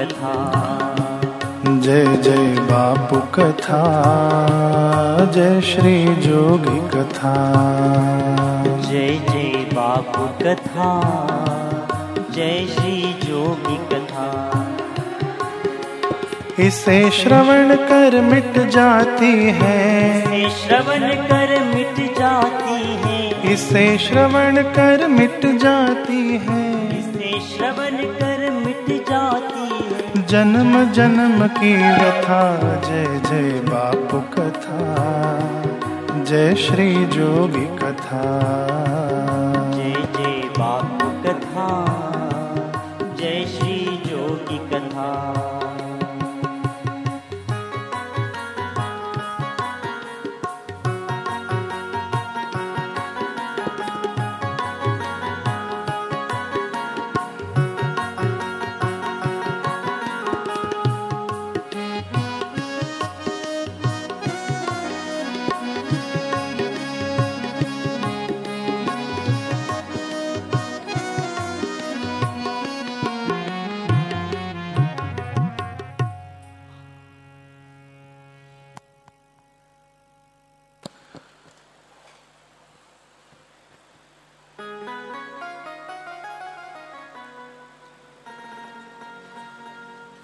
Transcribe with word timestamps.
कथा। 0.00 0.52
जय 1.66 2.16
जय 2.16 2.60
बापू 2.60 3.16
कथा 3.16 3.82
जय 5.34 5.60
श्री 5.60 6.14
जोगी 6.14 6.88
कथा। 6.88 7.54
जय 8.90 9.08
जय 9.08 9.70
बापू 9.74 10.44
कथा 10.44 10.90
जय 12.34 12.66
श्री 12.74 13.12
जोगी 13.12 13.76
कथा। 13.76 14.66
इसे 16.60 17.10
श्रवण 17.10 17.76
कर 17.76 18.20
मिट 18.20 18.58
जाती 18.58 19.50
है। 19.50 20.20
इसे 20.20 20.50
श्रवण 20.50 21.14
कर 21.14 21.74
मिट 21.74 22.18
जाती 22.18 22.82
है। 22.82 23.52
इसे 23.52 23.98
श्रवण 23.98 24.62
कर 24.62 25.08
मिट 25.08 25.40
जाती 25.46 26.38
है। 26.38 26.88
इसे 26.98 27.40
श्रवण 27.40 27.89
जन्म 30.30 30.92
जन्म 30.92 31.46
की 31.48 31.72
कथा 31.76 32.42
जय 32.88 33.06
जय 33.30 33.50
बाप 33.60 34.10
कथा 34.34 34.82
जय 36.24 36.54
श्री 36.54 37.06
जोगी 37.06 37.66
कथा। 37.76 38.89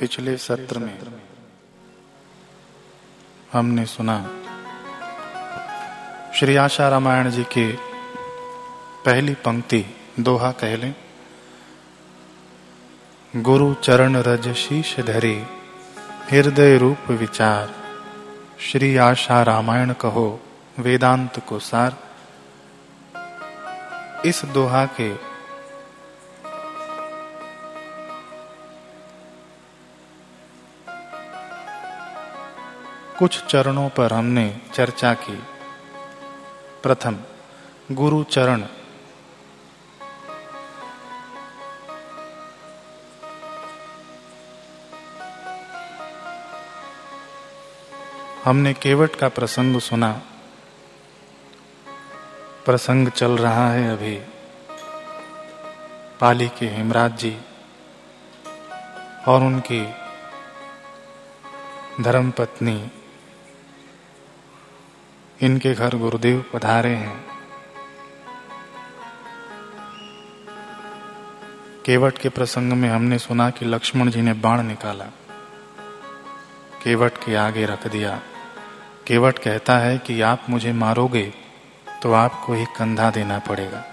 पिछले 0.06 0.36
सत्र 0.36 0.78
में 0.78 0.98
हमने 3.52 3.84
सुना, 3.86 4.16
श्री 6.34 6.56
आशा 6.56 6.88
रामायण 6.88 7.30
जी 7.30 7.44
के 7.44 7.64
पहली 9.04 9.34
पंक्ति 9.34 9.82
दोहा 10.20 10.50
कह 10.52 10.76
लें, 10.76 10.94
गुरु 13.34 13.74
चरण 13.74 14.16
रज 14.16 14.48
शीश 14.54 14.94
धरे, 15.00 15.34
हृदय 16.30 16.76
रूप 16.78 17.10
विचार, 17.10 17.74
श्री 18.60 18.96
आशा 18.96 19.42
रामायण 19.42 19.92
कहो, 19.92 20.28
वेदांत 20.78 21.42
को 21.48 21.58
सार। 21.58 21.96
इस 24.24 24.44
दोहा 24.44 24.84
के 25.00 25.10
कुछ 33.18 33.46
चरणों 33.46 33.88
पर 33.88 34.12
हमने 34.12 34.60
चर्चा 34.74 35.14
की। 35.14 35.42
प्रथम, 36.82 37.16
गुरु 37.92 38.24
चरण। 38.24 38.64
हमने 48.44 48.72
केवट 48.72 49.16
का 49.16 49.28
प्रसंग 49.28 49.80
सुना। 49.80 50.22
प्रसंग 52.66 53.08
चल 53.08 53.36
रहा 53.36 53.70
है 53.70 53.92
अभी। 53.92 54.22
पाली 56.20 56.48
के 56.48 56.66
हेमराज 56.66 57.18
जी 57.18 57.40
और 59.28 59.40
उनकी 59.40 59.92
धर्म 62.00 62.30
पत्नी 62.30 62.90
इनके 65.42 65.74
घर 65.74 65.96
गुरुदेव 65.96 66.44
पधारे 66.54 66.94
हैं। 66.94 67.24
केवट 71.84 72.18
के 72.18 72.28
प्रसंग 72.28 72.72
में 72.72 72.88
हमने 72.88 73.18
सुना 73.18 73.50
कि 73.50 73.64
लक्ष्मण 73.64 74.10
जी 74.10 74.22
ने 74.22 74.32
बाण 74.32 74.62
निकाला। 74.62 75.04
केवट 76.84 77.12
के 77.24 77.34
आगे 77.34 77.66
रख 77.66 77.86
दिया। 77.86 78.20
केवट 79.06 79.38
कहता 79.38 79.78
है 79.78 79.98
कि 79.98 80.20
आप 80.20 80.46
मुझे 80.50 80.72
मारोगे 80.72 81.32
तो 82.02 82.12
आपको 82.12 82.54
ही 82.54 82.64
कंधा 82.64 83.10
देना 83.10 83.38
पड़ेगा। 83.38 83.84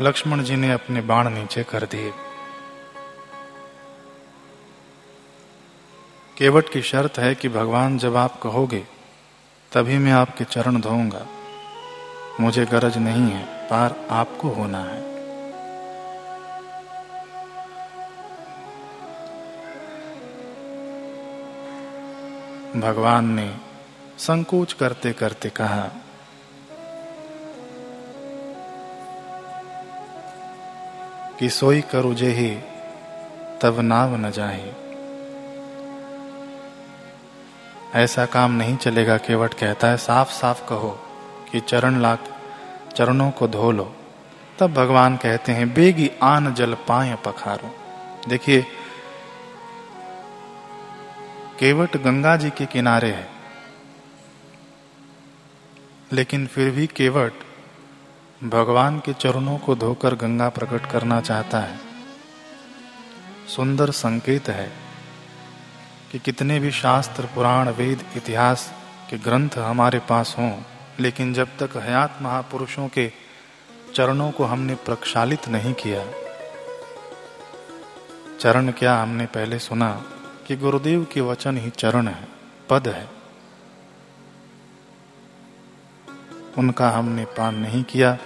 लक्ष्मण 0.00 0.42
जी 0.42 0.56
ने 0.56 0.72
अपने 0.72 1.00
बाण 1.00 1.28
नीचे 1.28 1.64
कर 1.64 1.86
दिए। 1.86 2.12
केवट 6.42 6.68
की 6.68 6.82
शर्त 6.82 7.18
है 7.18 7.34
कि 7.34 7.48
भगवान 7.48 7.98
जब 7.98 8.16
आप 8.16 8.40
कहोगे, 8.42 8.84
तभी 9.72 9.98
मैं 9.98 10.12
आपके 10.12 10.44
चरण 10.44 10.80
धोऊँगा। 10.80 11.26
मुझे 12.40 12.66
गरज 12.66 12.98
नहीं 12.98 13.30
है, 13.30 13.68
पार 13.68 13.96
आपको 14.10 14.48
होना 14.48 14.78
है। 14.78 15.02
भगवान 22.80 23.24
ने 23.24 23.56
संकोच 24.18 24.72
करते 24.72 25.12
करते 25.12 25.48
कहा, 25.48 25.88
कि 31.38 31.48
सोई 31.50 31.80
करू 31.80 32.14
जेही 32.14 32.54
तब 33.62 33.80
नाव 33.80 34.16
न 34.16 34.30
जाहे। 34.30 34.81
ऐसा 37.94 38.26
काम 38.26 38.52
नहीं 38.52 38.76
चलेगा 38.76 39.16
केवट 39.16 39.54
कहता 39.54 39.88
है 39.88 39.96
साफ़ 39.96 40.30
साफ़ 40.32 40.68
कहो 40.68 40.90
कि 41.52 41.60
चरण 41.60 42.00
लाख, 42.00 42.18
चरणों 42.96 43.30
को 43.30 43.48
धो 43.48 43.70
लो। 43.72 43.96
तब 44.58 44.72
भगवान 44.74 45.16
कहते 45.16 45.52
हैं, 45.52 45.74
बेगी 45.74 46.10
आन 46.22 46.54
जल 46.54 46.74
पाए 46.74 47.16
पखारो। 47.24 47.74
देखिए, 48.28 48.62
केवट 51.58 51.96
गंगा 51.96 52.36
जी 52.36 52.50
के 52.50 52.66
किनारे 52.66 53.10
है, 53.10 53.28
लेकिन 56.12 56.46
फिर 56.46 56.70
भी 56.70 56.86
केवट 56.86 57.32
भगवान 58.44 58.98
के 58.98 59.12
चरणों 59.12 59.58
को 59.58 59.74
धोकर 59.74 60.14
गंगा 60.14 60.48
प्रकट 60.48 60.90
करना 60.90 61.20
चाहता 61.20 61.60
है। 61.60 61.78
सुंदर 63.48 63.90
संकेत 63.90 64.48
है। 64.48 64.81
कि 66.12 66.18
कितने 66.18 66.58
भी 66.60 66.70
शास्त्र, 66.70 67.26
पुराण, 67.26 67.68
वेद, 67.68 68.04
इतिहास 68.16 68.70
के 69.10 69.18
ग्रंथ 69.18 69.56
हमारे 69.58 69.98
पास 69.98 70.34
हों, 70.38 70.52
लेकिन 71.00 71.32
जब 71.34 71.56
तक 71.60 71.76
हयात 71.76 72.18
महापुरुषों 72.22 72.88
के 72.88 73.10
चरणों 73.94 74.30
को 74.30 74.44
हमने 74.44 74.74
प्रक्षालित 74.84 75.48
नहीं 75.48 75.72
किया, 75.74 76.04
चरण 78.40 78.70
क्या 78.70 78.96
हमने 78.96 79.26
पहले 79.28 79.58
सुना 79.58 79.90
कि 80.46 80.56
गुरुदेव 80.56 81.06
के 81.12 81.20
वचन 81.20 81.58
ही 81.58 81.70
चरण 81.70 82.08
है, 82.08 82.28
पद 82.70 82.88
है? 82.88 83.08
उनका 86.58 86.88
हमने 86.90 87.24
पान 87.36 87.54
नहीं 87.54 87.82
किया 87.84 88.16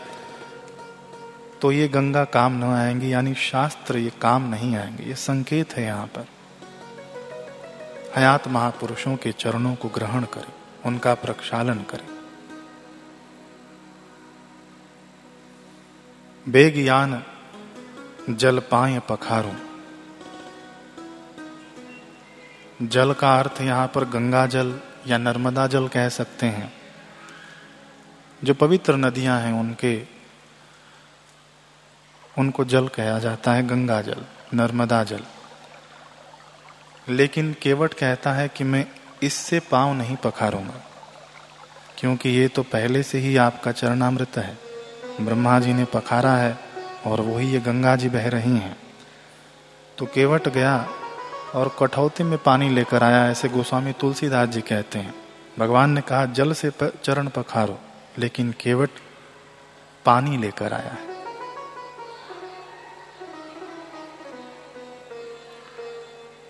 तो 1.62 1.72
ये 1.72 1.88
गंगा 1.88 2.24
काम 2.26 2.58
न 2.58 2.64
आएँगे, 2.74 3.08
यानी 3.08 3.34
शास्त्र 3.34 3.98
ये 3.98 4.10
काम 4.22 4.50
नहीं 4.50 4.76
आएँगे, 4.76 5.04
ये 5.04 5.14
संकेत 5.14 5.76
है 5.76 5.84
यहाँ 5.84 6.06
पर। 6.06 6.26
हयात 8.16 8.48
महापुरुषों 8.48 9.16
के 9.16 9.32
चरणों 9.32 9.74
को 9.74 9.88
ग्रहण 9.88 10.24
करें, 10.24 10.52
उनका 10.86 11.14
प्रक्षालन 11.14 11.78
करें। 11.78 12.08
बेगयान 16.48 17.24
जल 18.30 18.58
पाए 18.58 18.98
पखारो। 18.98 19.52
जल 22.82 23.12
का 23.12 23.38
अर्थ 23.38 23.60
यहाँ 23.60 23.86
पर 23.94 24.04
गंगा 24.04 24.46
जल 24.46 24.80
या 25.06 25.18
नर्मदा 25.18 25.66
जल 25.66 25.88
कह 25.88 26.08
सकते 26.08 26.46
हैं। 26.46 26.74
जो 28.44 28.54
पवित्र 28.54 28.96
नदियाँ 28.96 29.40
हैं, 29.40 29.52
उनके, 29.52 30.06
उनको 32.38 32.64
जल 32.64 32.88
कहा 32.88 33.18
जाता 33.18 33.52
है 33.52 33.66
गंगा 33.66 34.02
जल, 34.02 34.24
नर्मदा 34.54 35.04
जल। 35.04 35.24
लेकिन 37.06 37.54
केवट 37.62 37.94
कहता 37.94 38.32
है 38.32 38.48
कि 38.48 38.64
मैं 38.64 38.84
इससे 39.22 39.60
पाँव 39.70 39.92
नहीं 39.94 40.16
पखारूँगा, 40.16 40.80
क्योंकि 41.98 42.28
ये 42.28 42.48
तो 42.48 42.62
पहले 42.62 43.02
से 43.02 43.18
ही 43.18 43.36
आपका 43.36 43.72
चरणामृत 43.72 44.36
है। 44.36 44.56
ब्रह्मा 45.20 45.58
जी 45.60 45.72
ने 45.72 45.84
पखारा 45.84 46.32
है 46.32 46.58
और 47.06 47.20
वही 47.20 47.50
ये 47.52 47.60
गंगा 47.60 47.94
जी 47.96 48.08
बह 48.08 48.28
रही 48.28 48.56
हैं। 48.56 48.76
तो 49.98 50.06
केवट 50.06 50.48
गया 50.48 50.76
और 51.54 51.74
कठौती 51.78 52.24
में 52.24 52.38
पानी 52.38 52.68
लेकर 52.68 53.02
आया, 53.02 53.26
ऐसे 53.30 53.48
गोस्वामी 53.48 53.92
तुलसीदास 53.92 54.48
जी 54.48 54.60
कहते 54.62 54.98
हैं। 54.98 55.14
भगवान 55.58 55.90
ने 55.90 56.00
कहा, 56.00 56.24
जल 56.26 56.52
से 56.52 56.70
चरण 56.80 57.28
पखारो, 57.28 57.78
लेकिन 58.18 58.54
केवट 58.60 58.90
पानी 60.04 60.36
लेकर 60.36 60.72
आया 60.72 60.90
है। 60.92 61.15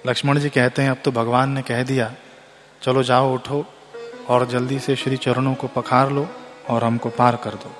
लक्ष्मण 0.07 0.39
जी 0.39 0.49
कहते 0.51 0.83
हैं, 0.83 0.91
अब 0.91 0.97
तो 1.05 1.11
भगवान 1.13 1.51
ने 1.51 1.63
कह 1.63 1.83
दिया, 1.83 2.13
चलो 2.83 3.03
जाओ, 3.03 3.33
उठो 3.35 3.65
और 4.29 4.47
जल्दी 4.47 4.79
से 4.79 4.97
श्री 4.97 5.17
चरणों 5.17 5.55
को 5.55 5.67
पखार 5.67 6.11
लो 6.11 6.27
और 6.71 6.85
हमको 6.85 7.11
पार 7.11 7.37
कर 7.37 7.55
दो। 7.55 7.73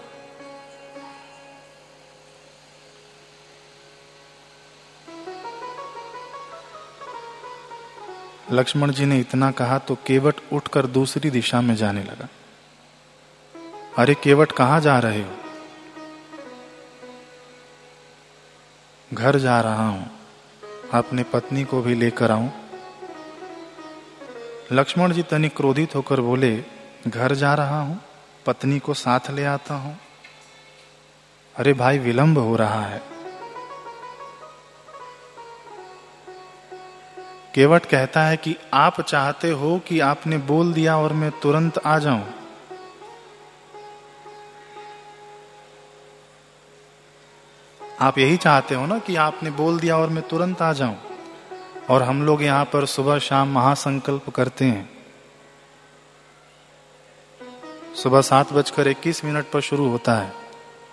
लक्ष्मण 8.53 8.93
जी 8.93 9.07
ने 9.07 9.19
इतना 9.21 9.51
कहा 9.51 9.79
तो 9.79 9.95
केवट 10.07 10.41
उठकर 10.53 10.87
दूसरी 10.87 11.31
दिशा 11.31 11.61
में 11.61 11.75
जाने 11.77 12.03
लगा। 12.03 12.29
अरे 13.99 14.15
केवट, 14.15 14.53
कहाँ 14.53 14.81
जा 14.81 14.99
रहे 14.99 15.23
हो? 15.23 15.33
घर 19.15 19.39
जा 19.39 19.61
रहा 19.61 19.89
हूँ। 19.89 20.16
अपनी 20.93 21.23
पत्नी 21.23 21.65
को 21.65 21.83
भी 21.83 21.95
लेकर 21.95 22.31
आऊँ। 22.31 22.51
लक्ष्मण 24.73 25.13
जी 25.13 25.23
तनिक 25.23 25.57
क्रोधित 25.57 25.95
होकर 25.95 26.21
बोले, 26.21 26.65
घर 27.09 27.35
जा 27.35 27.55
रहा 27.55 27.81
हूँ, 27.81 28.01
पत्नी 28.47 28.79
को 28.79 28.95
साथ 28.95 29.21
ले 29.31 29.45
आता 29.45 29.75
हूँ। 29.75 29.99
अरे 31.57 31.73
भाई, 31.73 31.99
विलंब 31.99 32.39
हो 32.39 32.57
रहा 32.57 32.83
है। 32.83 33.03
केवट 37.55 37.87
कहता 37.87 38.23
है 38.23 38.37
कि 38.37 38.57
आप 38.75 39.01
चाहते 39.01 39.51
हो 39.51 39.79
कि 39.79 40.01
आपने 40.01 40.39
बोल 40.39 40.73
दिया 40.73 40.99
और 40.99 41.13
मैं 41.13 41.31
तुरंत 41.31 41.79
आ 41.79 41.99
जाऊँ। 41.99 42.46
आप 48.01 48.19
यही 48.19 48.37
चाहते 48.37 48.75
हो 48.75 48.87
ना 48.87 48.99
कि 48.99 49.17
आपने 49.17 49.51
बोल 49.51 49.81
दिया 49.81 49.97
और 49.97 50.09
मैं 50.09 50.29
तुरंत 50.29 50.63
आ 50.63 50.73
जाऊँ? 50.73 50.97
और 51.91 52.03
हम 52.03 52.23
लोग 52.23 52.43
यहाँ 52.43 52.65
पर 52.65 52.87
सुबह 52.87 53.19
शाम 53.19 53.49
महासंकल्प 53.49 54.31
करते 54.31 54.65
हैं। 54.65 54.91
सुबह 58.03 58.21
सात 58.21 58.53
बजकर 58.53 58.89
इक्कीस 58.89 59.25
मिनट 59.25 59.45
पर 59.51 59.61
शुरू 59.61 59.89
होता 59.89 60.15
है 60.15 60.33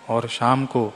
और 0.09 0.27
शाम 0.27 0.65
को 0.65 0.93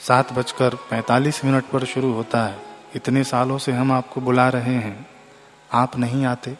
सात 0.00 0.32
बजकर 0.32 0.74
पैतालीस 0.74 1.44
मिनट 1.44 1.64
पर 1.64 1.84
शुरू 1.84 2.12
होता 2.12 2.44
है। 2.44 2.58
इतने 2.96 3.24
सालों 3.24 3.58
से 3.58 3.72
हम 3.72 3.92
आपको 3.92 4.20
बुला 4.20 4.48
रहे 4.48 4.74
हैं। 4.74 5.06
आप 5.72 5.98
नहीं 5.98 6.26
आते 6.26 6.56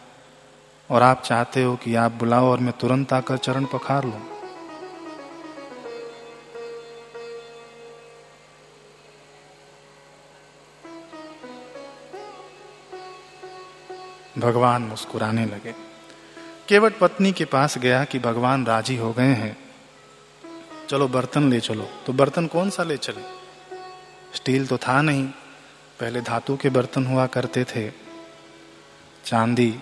और 0.91 1.01
आप 1.01 1.21
चाहते 1.21 1.63
हो 1.63 1.75
कि 1.75 1.95
आप 1.95 2.11
बुलाओ 2.11 2.45
और 2.45 2.59
मैं 2.59 2.73
तुरंत 2.79 3.13
आकर 3.13 3.37
चरण 3.37 3.65
पखार 3.65 4.03
लूँ। 4.03 4.34
भगवान 14.37 14.81
मुस्कुराने 14.81 15.45
लगे। 15.45 15.75
केवट 16.69 16.97
पत्नी 16.97 17.31
के 17.31 17.45
पास 17.45 17.77
गया 17.77 18.03
कि 18.03 18.19
भगवान 18.19 18.65
राज़ी 18.65 18.97
हो 18.97 19.13
गए 19.13 19.33
हैं। 19.33 19.57
चलो 20.89 21.07
बर्तन 21.07 21.49
ले 21.49 21.59
चलो। 21.59 21.89
तो 22.05 22.13
बर्तन 22.13 22.47
कौन 22.47 22.69
सा 22.69 22.83
ले 22.83 22.97
चले? 22.97 23.21
स्टील 24.35 24.67
तो 24.67 24.77
था 24.77 25.01
नहीं। 25.01 25.27
पहले 25.99 26.21
धातु 26.21 26.57
के 26.57 26.69
बर्तन 26.69 27.05
हुआ 27.05 27.27
करते 27.27 27.63
थे। 27.63 27.91
चांदी, 29.25 29.79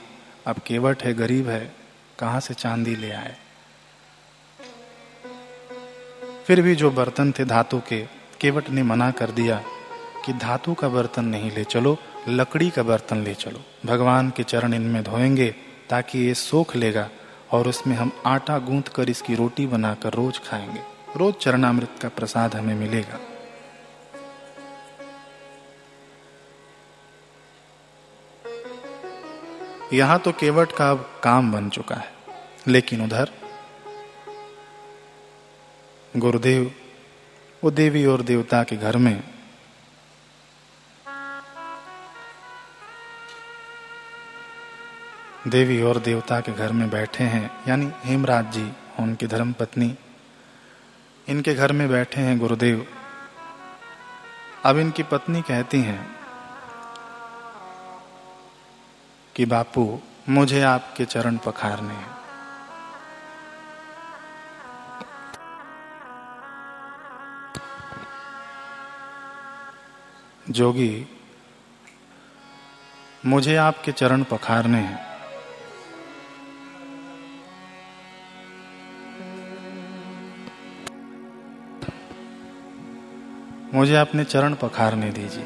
अब 0.48 0.60
केवट 0.60 1.04
है, 1.04 1.14
गरीब 1.14 1.50
है। 1.50 1.76
कहाँ 2.20 2.40
से 2.40 2.54
चांदी 2.54 2.96
ले 2.96 3.12
आए? 3.12 3.36
फिर 6.48 6.62
भी 6.62 6.76
जो 6.76 6.92
बर्तन 6.92 7.32
थे 7.32 7.46
धातु 7.46 7.82
के, 7.88 8.08
केवट 8.42 8.70
ने 8.70 8.84
मना 8.84 9.12
कर 9.12 9.32
दिया 9.32 9.64
कि 10.26 10.34
धातु 10.34 10.74
का 10.74 10.90
बर्तन 10.90 11.26
नहीं 11.26 11.52
ले 11.52 11.64
चलो। 11.64 11.98
लकड़ी 12.28 12.70
का 12.70 12.84
बर्तन 12.84 13.24
ले 13.24 13.34
चलो। 13.34 13.60
भगवान 13.86 14.30
के 14.30 14.44
चरण 14.44 14.74
इनमें 14.74 15.04
धोएँगे 15.04 15.50
ताकि 15.90 16.20
ये 16.20 16.34
सोख 16.34 16.76
लेगा 16.76 17.10
और 17.52 17.68
उसमें 17.68 17.96
हम 17.96 18.12
आटा 18.26 18.58
गूंथ 18.60 18.84
कर 18.96 19.10
इसकी 19.10 19.36
रोटी 19.36 19.66
बनाकर 19.68 20.14
रोज 20.14 20.40
खाएँगे। 20.40 20.82
रोज 21.18 21.34
चरणामृत 21.34 22.00
का 22.02 22.10
प्रसाद 22.10 22.56
हमें 22.56 22.76
मिलेगा। 22.76 23.20
यहाँ 29.94 30.20
तो 30.20 30.32
केवट 30.32 30.72
का 30.72 30.90
अब 30.92 31.10
काम 31.24 31.52
बन 31.52 31.70
चुका 31.70 31.96
है, 31.96 32.12
लेकिन 32.68 33.02
उधर 33.02 33.30
गुरुदेव, 36.14 36.72
वो 37.64 37.72
देवी 37.72 38.06
और 38.06 38.22
देवता 38.22 38.64
के 38.64 38.76
घर 38.76 38.98
में 38.98 39.33
देवी 45.48 45.82
और 45.82 45.98
देवता 45.98 46.40
के 46.40 46.52
घर 46.52 46.72
में 46.72 46.90
बैठे 46.90 47.24
हैं, 47.24 47.62
यानी 47.68 47.92
हेमराज 48.06 48.52
जी, 48.52 48.74
उनकी 49.00 49.28
धर्म 49.28 49.54
पत्नी 49.54 49.96
इनके 51.28 51.54
घर 51.54 51.72
में 51.72 51.90
बैठे 51.90 52.22
हैं 52.22 52.40
गुरुदेव। 52.40 52.88
अब 54.66 54.78
इनकी 54.78 55.04
पत्नी 55.04 55.42
कहती 55.42 55.82
हैं 55.82 56.16
कि, 59.36 59.46
बापू, 59.46 60.00
मुझे 60.30 60.62
आपके 60.62 61.06
चरण 61.06 61.38
पखारने 61.38 61.94
हैं। 61.94 62.18
जोगी, 70.50 71.08
मुझे 73.26 73.56
आपके 73.56 73.92
चरण 73.92 74.24
पखारने 74.24 74.80
हैं। 74.80 75.13
मुझे 83.74 83.96
अपने 83.96 84.24
चरण 84.24 84.54
पखारने 84.54 85.10
दीजिए। 85.12 85.46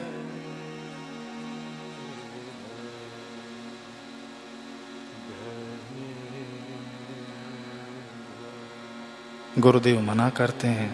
गुरुदेव 9.60 10.02
मना 10.02 10.30
करते 10.30 10.68
हैं, 10.68 10.92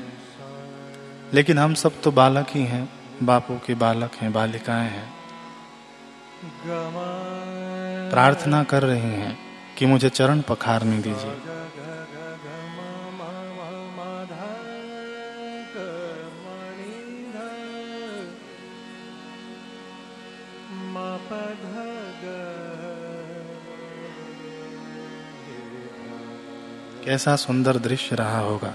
लेकिन 1.33 1.57
हम 1.59 1.73
सब 1.73 2.01
तो 2.01 2.11
बालक 2.11 2.47
ही 2.49 2.63
हैं, 2.63 2.89
बापू 3.23 3.57
के 3.65 3.73
बालक 3.75 4.11
हैं, 4.15 4.31
बालिकाएँ 4.33 4.89
हैं। 4.89 5.11
प्रार्थना 8.09 8.63
कर 8.63 8.83
रहे 8.83 9.11
हैं 9.13 9.37
कि 9.77 9.85
मुझे 9.85 10.09
चरण 10.09 10.41
पखारने 10.41 10.97
दीजिए। 10.97 11.52
कैसा 27.13 27.35
सुंदर 27.35 27.77
दृश्य 27.77 28.15
रहा 28.15 28.39
होगा। 28.39 28.73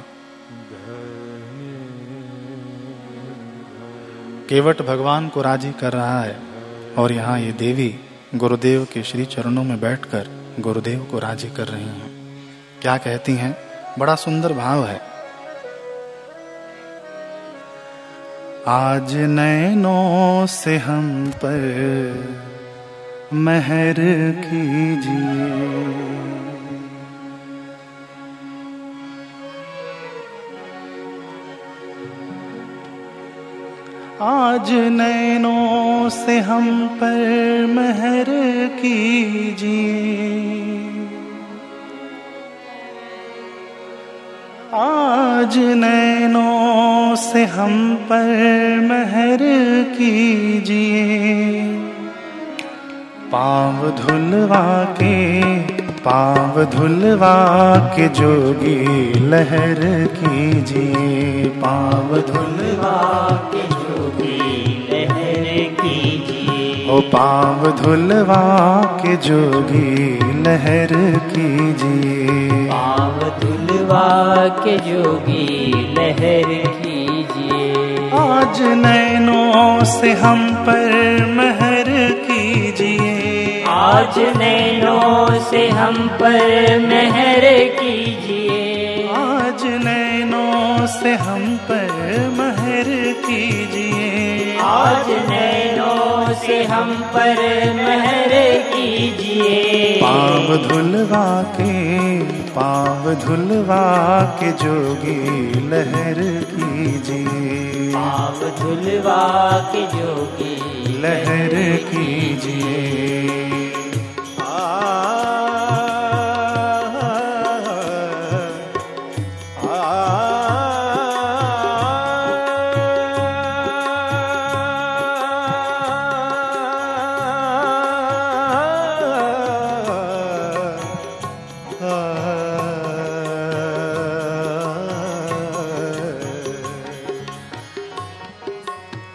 केवट 4.48 4.82
भगवान 4.82 5.28
को 5.28 5.42
राज़ी 5.42 5.72
कर 5.72 5.92
रहा 5.92 6.22
है 6.22 6.38
और 6.98 7.12
यहाँ 7.12 7.40
ये 7.40 7.52
देवी 7.52 8.00
गुरुदेव 8.34 8.84
के 8.84 9.02
श्री 9.02 9.24
चरणों 9.24 9.64
में 9.64 9.80
बैठकर 9.80 10.54
गुरुदेव 10.60 11.08
को 11.10 11.18
राज़ी 11.18 11.48
कर 11.48 11.68
रही 11.68 11.84
हैं। 11.84 12.10
क्या 12.82 12.96
कहती 12.96 13.32
हैं? 13.32 13.56
बड़ा 13.98 14.14
सुंदर 14.14 14.52
भाव 14.52 14.86
है। 14.86 15.00
आज 18.68 19.14
नैनों 19.14 20.46
से 20.46 20.76
हम 20.76 21.30
पर 21.30 22.38
महर 23.34 23.94
कीजिए। 24.46 26.37
आज 34.28 34.70
नैनों 34.72 36.08
से 36.08 36.38
हम 36.38 36.88
पर 36.88 37.66
महर 37.66 38.24
कीजिए। 38.82 40.38
आज 44.74 45.58
नैनों 45.58 47.16
से 47.16 47.44
हम 47.44 47.94
पर 47.94 48.26
महर 48.80 49.38
कीजिए। 49.98 51.62
पाव 53.32 53.90
धुलवा 53.90 54.84
के, 54.84 55.58
पाव 55.82 56.64
धुलवा 56.64 57.76
के 57.96 58.08
जोगी 58.08 59.12
लहर 59.28 60.06
कीजिए। 60.06 61.44
पाव 61.48 62.18
धुलवा 62.18 63.36
ओ 66.90 67.00
पाव 67.00 67.70
धुलवा 67.82 68.82
के 69.02 69.16
जोगी 69.16 70.18
लहर 70.42 71.18
कीजिए। 71.18 72.26
पाव 72.70 73.40
धुलवा 73.40 74.48
के 74.48 74.78
जोगी 74.78 75.72
लहर 75.98 76.68
कीजिए। 76.68 78.10
आज 78.18 78.62
नैनों 78.62 79.84
से 79.84 80.12
हम 80.12 80.54
पर 80.54 80.92
महर 81.36 82.12
कीजिए। 82.12 83.64
आज 83.68 84.18
नैनों 84.18 85.40
से 85.40 85.68
हम 85.68 86.08
पर 86.08 86.78
महर 86.88 87.74
कीजिए। 87.80 88.67
से 90.88 91.14
हम 91.14 91.56
पर 91.56 91.90
महर 92.38 92.88
कीजिए। 93.26 94.58
आज 94.60 95.10
नैनों 95.30 96.34
से 96.34 96.64
हम 96.64 96.94
पर 97.14 97.40
महर 97.76 98.32
कीजिए। 98.72 99.94
पाव 100.02 100.56
धुलवा 100.68 101.42
के 101.42 101.72
पाव 102.50 103.14
धुलवा 103.14 103.84
के 104.40 104.50
जोगी 104.52 105.50
लहर 105.68 106.20
कीजिए। 106.52 107.88
पाव 107.88 108.48
धुलवा 108.58 109.22
के 109.72 109.86
जोगी 109.86 110.56
लहर 111.02 111.76
कीजिए। 111.90 113.57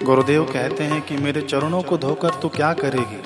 गुरुदेव 0.06 0.44
कहते 0.44 0.84
हैं 0.84 1.02
कि 1.02 1.18
मेरे 1.18 1.42
चरणों 1.42 1.82
को 1.82 1.98
धोकर 1.98 2.34
तू 2.42 2.50
क्या 2.50 2.72
करेगी? 2.74 3.22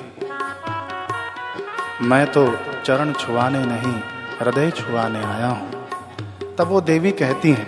मैं 2.02 2.26
तो 2.32 2.46
चरण 2.86 3.12
छुआने 3.14 3.64
नहीं, 3.64 3.94
हृदय 4.40 4.70
छुआने 4.72 5.22
आया 5.24 5.48
हूँ। 5.48 6.56
तब 6.58 6.68
वो 6.68 6.80
देवी 6.82 7.10
कहती 7.14 7.50
हैं, 7.50 7.66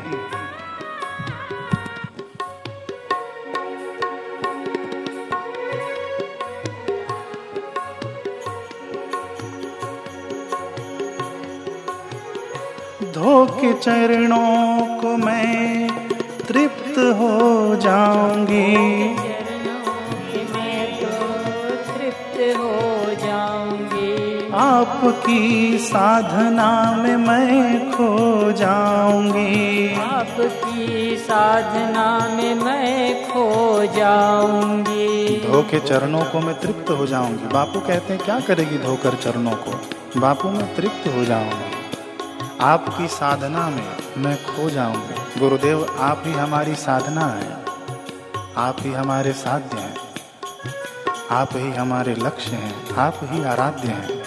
धो 13.12 13.44
के 13.54 13.72
आपकी 25.30 25.78
साधना 25.78 26.96
में 26.96 27.16
मैं 27.16 27.90
खो 27.92 28.52
जाऊँगी। 28.52 29.94
आपकी 30.00 31.16
साधना 31.16 32.28
में 32.36 32.54
मैं 32.54 33.24
खो 33.28 33.86
जाऊँगी। 33.86 35.40
धो 35.40 35.62
के 35.62 35.80
चरणों 35.80 36.24
को 36.24 36.40
मैं 36.40 36.60
तृप्त 36.60 36.90
हो 36.90 37.06
जाऊँगी। 37.06 37.46
बापू 37.46 37.80
कहते 37.80 38.14
हैं 38.14 38.24
क्या 38.24 38.40
करेगी 38.40 38.78
धोकर 38.78 39.14
चरणों 39.14 39.52
को? 39.52 39.80
बापू 40.20 40.48
मैं 40.48 40.74
तृप्त 40.74 41.08
हो 41.16 41.24
जाऊँगी। 41.24 41.98
आपकी 42.60 43.08
साधना 43.08 43.70
में 43.70 43.88
मैं 44.18 44.36
खो 44.36 44.70
जाऊँगी। 44.70 45.40
गुरुदेव 45.40 45.96
आप 46.00 46.22
ही 46.26 46.32
हमारी 46.32 46.74
साधना 46.74 47.26
है। 47.26 47.52
आप 48.56 48.76
ही 48.80 48.92
हमारे 48.92 49.32
साध्य 49.32 49.76
हैं। 49.78 49.96
आप 51.30 51.50
ही 51.54 51.72
हमारे 51.72 52.14
लक्ष्य 52.14 52.50
हैं। 52.50 52.96
आप 52.96 53.20
ही 53.22 53.44
आराध्य 53.44 53.88
हैं। 53.88 54.19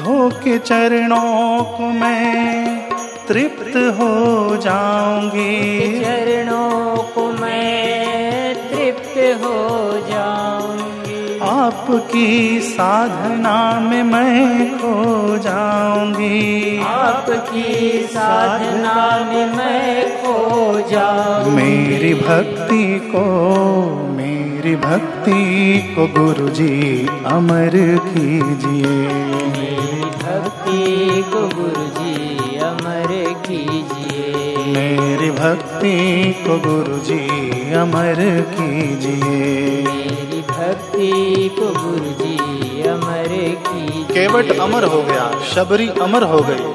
धो 0.00 0.30
के 0.30 0.58
चरणों 0.58 1.64
को 1.64 1.86
मैं 1.86 2.78
तृप्त 3.28 3.76
हो 3.76 4.56
जाऊँगी। 4.56 6.00
चरणों 6.00 6.96
को 6.96 7.32
मैं 7.32 8.54
तृप्त 8.54 9.18
हो 9.44 9.56
जाऊँगी। 10.10 11.38
आपकी 11.42 12.60
साधना 12.60 13.80
में 13.80 14.02
मैं 14.02 14.78
खो 14.78 15.38
जाऊँगी। 15.38 16.80
आपकी 16.86 18.00
साधना 18.10 19.24
में 19.32 19.56
मैं 19.56 20.10
खो 20.16 20.80
जाऊँगी। 20.90 21.50
मेरी 21.50 22.14
भक्ति 22.14 22.98
को 23.14 23.24
मेरी 24.60 24.76
भक्ति 24.76 25.94
को 25.96 26.06
गुरु 26.06 26.48
जी 26.48 27.06
अमर 27.26 27.70
कीजिए। 28.04 28.88
मेरी 29.52 30.10
भक्ति 30.10 31.22
को 31.22 31.40
गुरु 31.48 31.84
जी 31.86 32.58
अमर 32.58 33.06
कीजिए। 33.46 34.64
मेरी 34.66 35.30
भक्ति 35.30 35.94
को 36.46 36.58
गुरु 36.58 36.98
जी 36.98 37.20
अमर 37.74 38.20
कीजिए। 38.50 39.82
मेरी 39.82 40.42
भक्ति 40.42 41.48
को 41.58 41.70
गुरु 41.80 42.12
जी 42.20 42.36
अमर 42.82 43.32
कीजिए। 43.68 44.04
केवट 44.12 44.60
अमर 44.60 44.84
हो 44.84 45.02
गया 45.02 45.30
शबरी 45.54 45.88
अमर 45.88 46.22
हो 46.22 46.42
गई। 46.42 46.68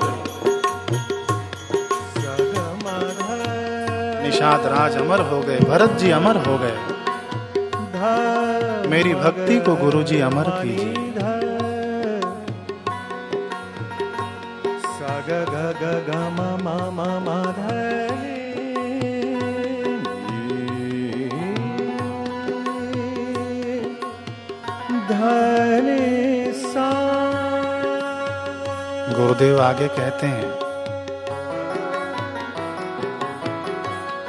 निषाद 4.26 4.66
राज 4.66 4.98
अमर 4.98 5.22
हो 5.22 5.42
गए 5.42 5.60
भरत 5.60 5.92
जी 5.92 6.12
अमर 6.12 6.38
हो 6.38 6.58
गए। 6.58 6.95
मेरी 8.88 9.14
भक्ति 9.16 9.60
को 9.60 9.76
गुरु 9.76 10.04
जी 10.04 10.20
अमर 10.22 10.50
कीजिए। 10.50 10.94
गुरुदेव 29.16 29.62
आगे 29.62 29.88
कहते 29.88 30.28
हैं, 30.28 30.50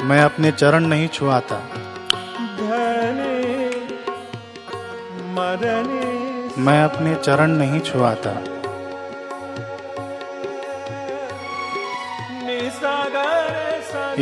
मैं 0.08 0.20
अपने 0.22 0.50
चरण 0.52 0.86
नहीं 0.86 1.08
छुआता। 1.08 1.56
मैं 6.66 6.84
अपने 6.84 7.14
चरण 7.14 7.50
नहीं 7.50 7.80
छुआता। 7.80 8.30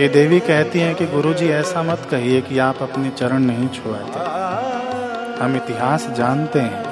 ये 0.00 0.08
देवी 0.08 0.40
कहती 0.40 0.80
हैं 0.80 0.94
कि 0.94 1.06
गुरुजी 1.06 1.48
ऐसा 1.48 1.82
मत 1.82 2.08
कहिए 2.10 2.40
कि 2.40 2.58
आप 2.58 2.82
अपने 2.82 3.10
चरण 3.10 3.38
नहीं 3.38 3.68
छुआते। 3.68 4.20
हम 5.44 5.56
इतिहास 5.56 6.06
जानते 6.06 6.60
हैं। 6.60 6.84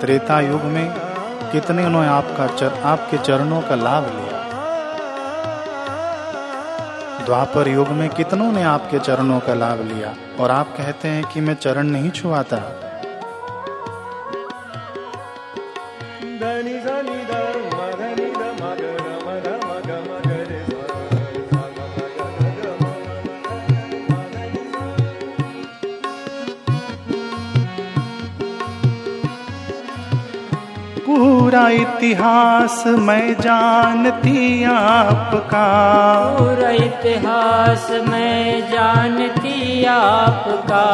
त्रेता 0.00 0.40
युग 0.40 0.62
में 0.62 0.90
कितने 1.52 1.84
उन्होंने 1.84 2.08
आपका 2.08 2.46
चर, 2.46 2.74
आपके 2.84 3.18
चरणों 3.18 3.60
का 3.60 3.74
लाभ 3.74 4.04
लिया। 4.04 4.38
द्वापर 7.26 7.68
युग 7.68 7.88
में 7.88 8.08
कितनों 8.08 8.52
ने 8.52 8.62
आपके 8.62 8.98
चरणों 8.98 9.40
का 9.40 9.54
लाभ 9.54 9.80
लिया? 9.80 10.14
और 10.40 10.50
आप 10.50 10.76
कहते 10.76 11.08
हैं 11.08 11.24
कि 11.24 11.40
मैं 11.40 11.54
चरण 11.54 11.86
नहीं 11.86 12.10
छुआता। 12.10 12.81
पूरा 31.06 31.68
इतिहास 31.68 32.84
मैं 32.86 33.34
जानती 33.40 34.64
आपका। 34.64 35.66
पूरा 36.38 36.70
इतिहास 36.70 37.90
मैं 38.08 38.70
जानती 38.72 39.41
आपका। 39.84 40.84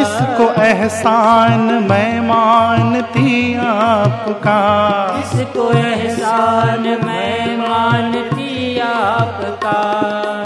इसको 0.00 0.62
एहसान 0.62 1.60
मैं 1.60 2.20
मानती 2.20 3.54
आपका। 3.54 4.58
इसको 5.20 5.70
एहसान 5.72 6.80
मैं 7.06 7.56
मानती 7.58 8.78
आपका। 8.78 9.74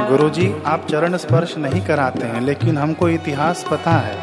गुरुजी 0.09 0.63
आप 0.67 0.87
चरण 0.91 1.17
स्पर्श 1.17 1.57
नहीं 1.59 1.81
कराते 1.87 2.27
हैं 2.27 2.41
लेकिन 2.41 2.79
हमको 2.79 3.09
इतिहास 3.09 3.65
पता 3.71 3.91
है। 3.91 4.17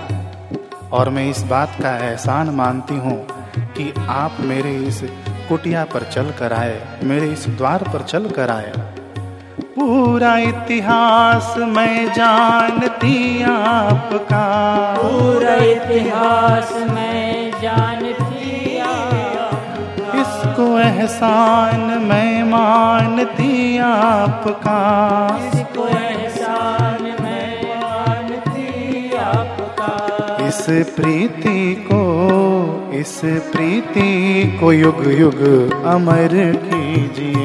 और 0.93 1.09
मैं 1.09 1.29
इस 1.29 1.43
बात 1.43 1.71
का 1.81 1.97
एहसान 1.97 2.49
मानती 2.49 2.95
हूँ 2.95 3.27
कि 3.57 3.93
आप 4.09 4.37
मेरे 4.39 4.75
इस 4.75 5.01
कुटिया 5.49 5.83
पर 5.83 6.03
चल 6.03 6.31
कर 6.31 6.53
आए 6.53 6.81
मेरे 7.03 7.27
इस 7.27 7.47
द्वार 7.47 7.83
पर 7.83 8.01
चल 8.01 8.29
कर 8.29 8.49
आए। 8.49 8.94
पूरा 9.75 10.37
इतिहास 10.37 11.55
मैं 11.57 12.13
जानती 12.13 13.43
आपका। 13.43 14.45
पूरा 14.97 15.55
इतिहास 15.55 16.71
मैं 16.91 17.51
जानती 17.61 18.79
आपका। 18.79 20.21
इसको 20.21 20.79
एहसान 20.79 21.79
मैं 21.79 22.43
मानती 22.43 23.77
आपका। 23.77 24.79
इसको 25.53 25.87
एहसान 25.87 27.03
मैं 27.23 27.75
मानती 27.81 29.15
आपका। 29.15 29.91
इस 30.47 30.65
प्रीति 30.95 31.87
को 31.91 32.01
इस 32.93 33.21
प्रीति 33.25 34.11
को 34.59 34.73
युग 34.73 35.03
युग 35.07 35.41
अमर 35.85 36.29
कीजिए। 36.65 37.44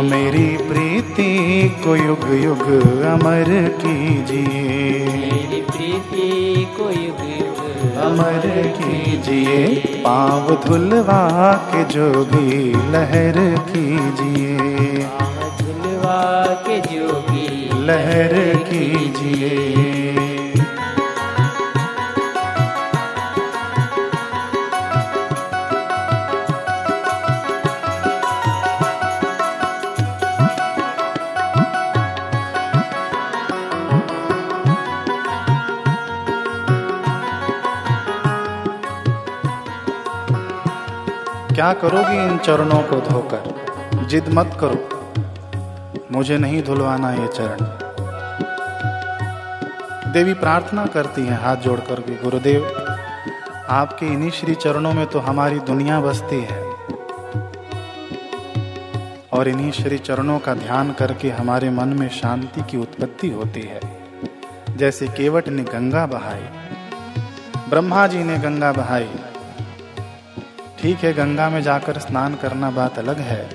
मेरी 0.00 0.56
प्रीति 0.56 1.68
को 1.84 1.96
युग 1.96 2.26
युग 2.44 2.62
अमर 3.02 3.44
कीजिए। 3.68 4.98
मेरी 5.06 5.60
प्रीति 5.60 6.66
को 6.78 6.90
युग 6.90 7.20
युग 7.38 7.96
अमर 7.96 8.74
कीजिए। 8.78 9.76
पाव 9.76 10.54
धुलवा 10.66 11.52
के 11.52 11.84
जो 11.84 12.24
भी 12.24 12.72
लहर 12.72 13.38
कीजिए। 13.68 14.56
धुलवा 15.62 16.44
के 16.66 16.80
जो 16.80 17.12
भी 17.12 17.46
लहर 17.86 18.34
करोगी 41.82 42.26
इन 42.26 42.38
चरणों 42.38 42.82
को 42.82 42.96
धोकर। 43.00 43.62
जिद 44.06 44.24
मत 44.28 44.58
करो। 44.60 44.88
मुझे 46.12 46.38
नहीं 46.38 46.62
धुलवाना 46.62 47.12
ये 47.12 47.28
चरण। 47.28 47.56
देवी 50.12 50.34
प्रार्थना 50.34 50.86
करती 50.86 51.26
हैं 51.26 51.42
हाथ 51.42 51.56
जोड़कर 51.56 52.00
कि 52.00 52.14
गुरुदेव, 52.14 52.86
आपके 53.68 54.06
इन्हीं 54.06 54.30
श्री 54.30 54.54
चरणों 54.54 54.92
में 54.92 55.06
तो 55.06 55.18
हमारी 55.18 55.58
दुनिया 55.58 56.00
बसती 56.00 56.46
है। 56.50 56.62
और 59.32 59.48
इन्हीं 59.48 59.72
श्री 59.72 59.98
चरणों 59.98 60.38
का 60.38 60.54
ध्यान 60.54 60.92
करके 60.92 61.30
हमारे 61.30 61.70
मन 61.70 61.88
में 61.88 62.08
शांति 62.08 62.62
की 62.70 62.76
उत्पत्ति 62.76 63.28
होती 63.28 63.60
है। 63.60 63.80
जैसे 64.76 65.08
केवट 65.08 65.48
ने 65.48 65.62
गंगा 65.62 66.06
बहाई, 66.06 66.44
ब्रह्मा 67.70 68.06
जी 68.06 68.24
ने 68.24 68.38
गंगा 68.38 68.72
बहाई 68.72 69.08
ठीक 70.82 70.98
है 70.98 71.12
गंगा 71.12 71.48
में 71.50 71.62
जाकर 71.62 71.98
स्नान 71.98 72.34
करना 72.34 72.70
बात 72.70 72.98
अलग 72.98 73.18
है 73.18 73.48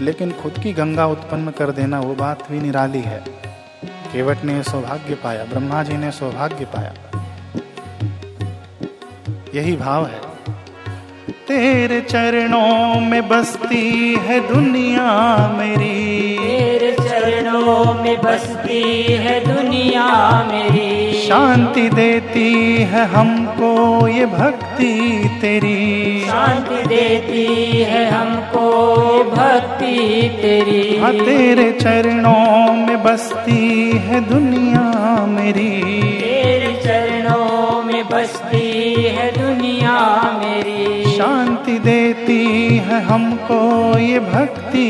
लेकिन 0.00 0.30
खुद 0.32 0.54
की 0.62 0.72
गंगा 0.72 1.06
उत्पन्न 1.06 1.50
कर 1.50 1.70
देना 1.70 2.00
वो 2.00 2.14
बात 2.14 2.50
भी 2.50 2.60
निराली 2.60 3.00
है। 3.00 3.18
केवट 4.12 4.44
ने 4.44 4.62
सौभाग्य 4.62 5.14
पाया 5.14 5.44
ब्रह्मा 5.44 5.82
जी 5.82 5.96
ने 5.96 6.10
सौभाग्य 6.10 6.64
पाया। 6.64 6.92
यही 9.54 9.76
भाव 9.76 10.06
है। 10.06 10.20
तेरे 11.48 12.00
चरणों 12.00 13.00
में 13.00 13.28
बसती 13.28 14.14
है 14.14 14.40
दुनिया 14.48 15.08
मेरी। 15.58 16.38
तेरे 16.38 16.92
चरणों 16.92 17.94
में 17.94 18.22
बसती 18.22 19.02
है 19.02 19.38
दुनिया 19.46 20.08
मेरी। 20.44 21.12
शांति 21.28 21.88
देती 21.90 22.52
है 22.82 23.04
हमको 23.62 24.08
ये 24.08 24.24
भक्ति 24.26 24.94
तेरी। 25.40 26.20
शांति 26.20 26.82
देती 26.88 27.44
है 27.82 28.04
हमको 28.10 28.64
भक्ति 29.24 29.94
तेरी। 30.42 30.98
हाँ 30.98 31.12
तेरे 31.12 31.70
चरणों 31.72 32.74
में 32.74 33.02
बसती 33.02 33.92
है 33.98 34.20
दुनिया 34.28 35.26
मेरी। 35.26 35.70
तेरे 36.20 36.72
चरणों 36.84 37.82
में 37.82 38.02
बसती 38.08 38.92
है 39.16 39.30
दुनिया 39.38 39.96
मेरी। 40.40 41.16
शांति 41.16 41.78
देती 41.78 42.42
है 42.78 43.00
हमको 43.02 43.62
ये 43.98 44.18
भक्ति 44.18 44.88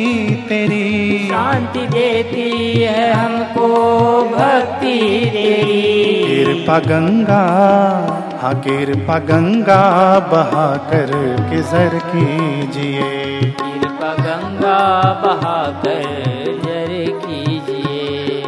तेरी। 0.49 1.19
शांति 1.29 1.87
देती 1.87 2.51
है 2.83 3.13
हमको 3.13 3.69
भक्ति 4.31 4.99
तेरी। 5.33 6.45
कृपा 6.45 6.79
गंगा 6.79 7.43
हाँ 8.42 8.55
कृपा 8.55 9.18
गंगा 9.18 9.83
बहा 10.18 10.76
कर 10.76 11.11
किजर 11.50 11.92
कीजिए। 12.05 13.40
कृपा 13.52 14.09
गंगा 14.14 14.78
बहाकर 15.22 16.59
जर 16.64 16.90
कीजिए। 17.18 18.42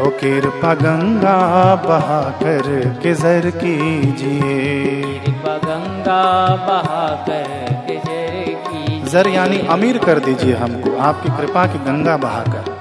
ओ 0.00 0.10
कृपा 0.20 0.74
गंगा 0.74 1.36
बहा 1.74 2.20
कर 2.42 2.70
किजर 3.02 3.50
कीजिए। 3.56 5.02
कृपा 5.26 5.56
गंगा 5.56 6.22
बहाकर 6.66 7.74
जर 8.04 8.54
कीजिए। 8.68 9.10
जर 9.10 9.28
यानी 9.28 9.58
अमीर 9.68 9.98
कर 9.98 10.18
दीजिए 10.18 10.54
हमको 10.54 10.96
आपकी 11.00 11.36
कृपा 11.36 11.66
की 11.66 11.78
गंगा 11.78 12.16
बहाकर। 12.16 12.73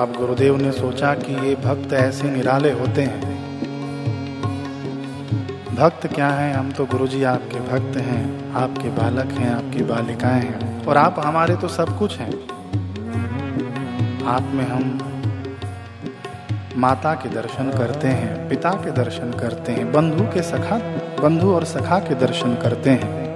अब 0.00 0.12
गुरुदेव 0.12 0.56
ने 0.56 0.72
सोचा 0.72 1.14
कि 1.14 1.48
ये 1.48 1.54
भक्त 1.54 1.92
ऐसे 1.92 2.30
निराले 2.30 2.72
होते 2.72 3.02
हैं। 3.02 3.20
भक्त 5.76 6.06
क्या 6.06 6.28
है? 6.28 6.54
हम 6.54 6.72
तो 6.72 6.86
गुरुजी 6.86 7.22
आपके 7.22 7.60
भक्त 7.60 7.96
हैं, 7.96 8.52
आपके 8.52 8.88
बालक 8.88 9.26
हैं, 9.26 9.54
आपकी 9.54 9.82
बालिकाएँ 9.82 10.42
हैं, 10.42 10.86
और 10.86 10.96
आप 10.96 11.16
हमारे 11.18 11.56
तो 11.56 11.68
सब 11.68 11.98
कुछ 11.98 12.18
हैं। 12.18 12.32
आप 14.24 14.42
में 14.42 14.68
हम 14.68 14.98
माता 16.76 17.14
के 17.14 17.28
दर्शन 17.28 17.70
करते 17.70 18.08
हैं, 18.08 18.48
पिता 18.48 18.70
के 18.70 18.90
दर्शन 18.90 19.30
करते 19.30 19.72
हैं, 19.72 19.92
बंधु 19.92 20.24
के 20.24 20.42
सखा, 20.42 20.78
बंधु 21.22 21.52
और 21.54 21.64
सखा 21.64 21.98
के 21.98 22.14
दर्शन 22.14 22.54
करते 22.54 22.90
हैं। 22.90 23.30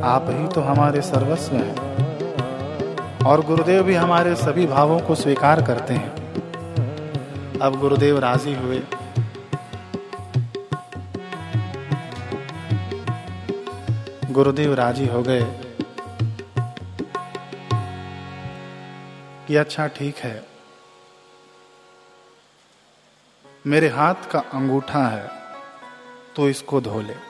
आप 0.00 0.26
ही 0.28 0.48
तो 0.48 0.60
हमारे 0.60 1.00
सर्वस्व 1.00 1.56
हैं। 1.56 1.85
और 3.26 3.40
गुरुदेव 3.40 3.82
भी 3.82 3.94
हमारे 3.94 4.34
सभी 4.36 4.66
भावों 4.66 4.98
को 5.00 5.14
स्वीकार 5.14 5.62
करते 5.62 5.94
हैं। 5.94 7.58
अब 7.58 7.78
गुरुदेव 7.80 8.18
राज़ी 8.18 8.54
हुए। 8.54 8.78
गुरुदेव 14.30 14.74
राज़ी 14.74 15.06
हो 15.06 15.22
गए 15.22 15.42
कि 19.48 19.56
अच्छा 19.56 19.86
ठीक 19.86 20.16
है। 20.16 20.44
मेरे 23.66 23.88
हाथ 23.88 24.30
का 24.30 24.38
अंगूठा 24.54 25.06
है 25.06 25.30
तो 26.36 26.48
इसको 26.48 26.80
धो 26.80 27.00
ले। 27.00 27.25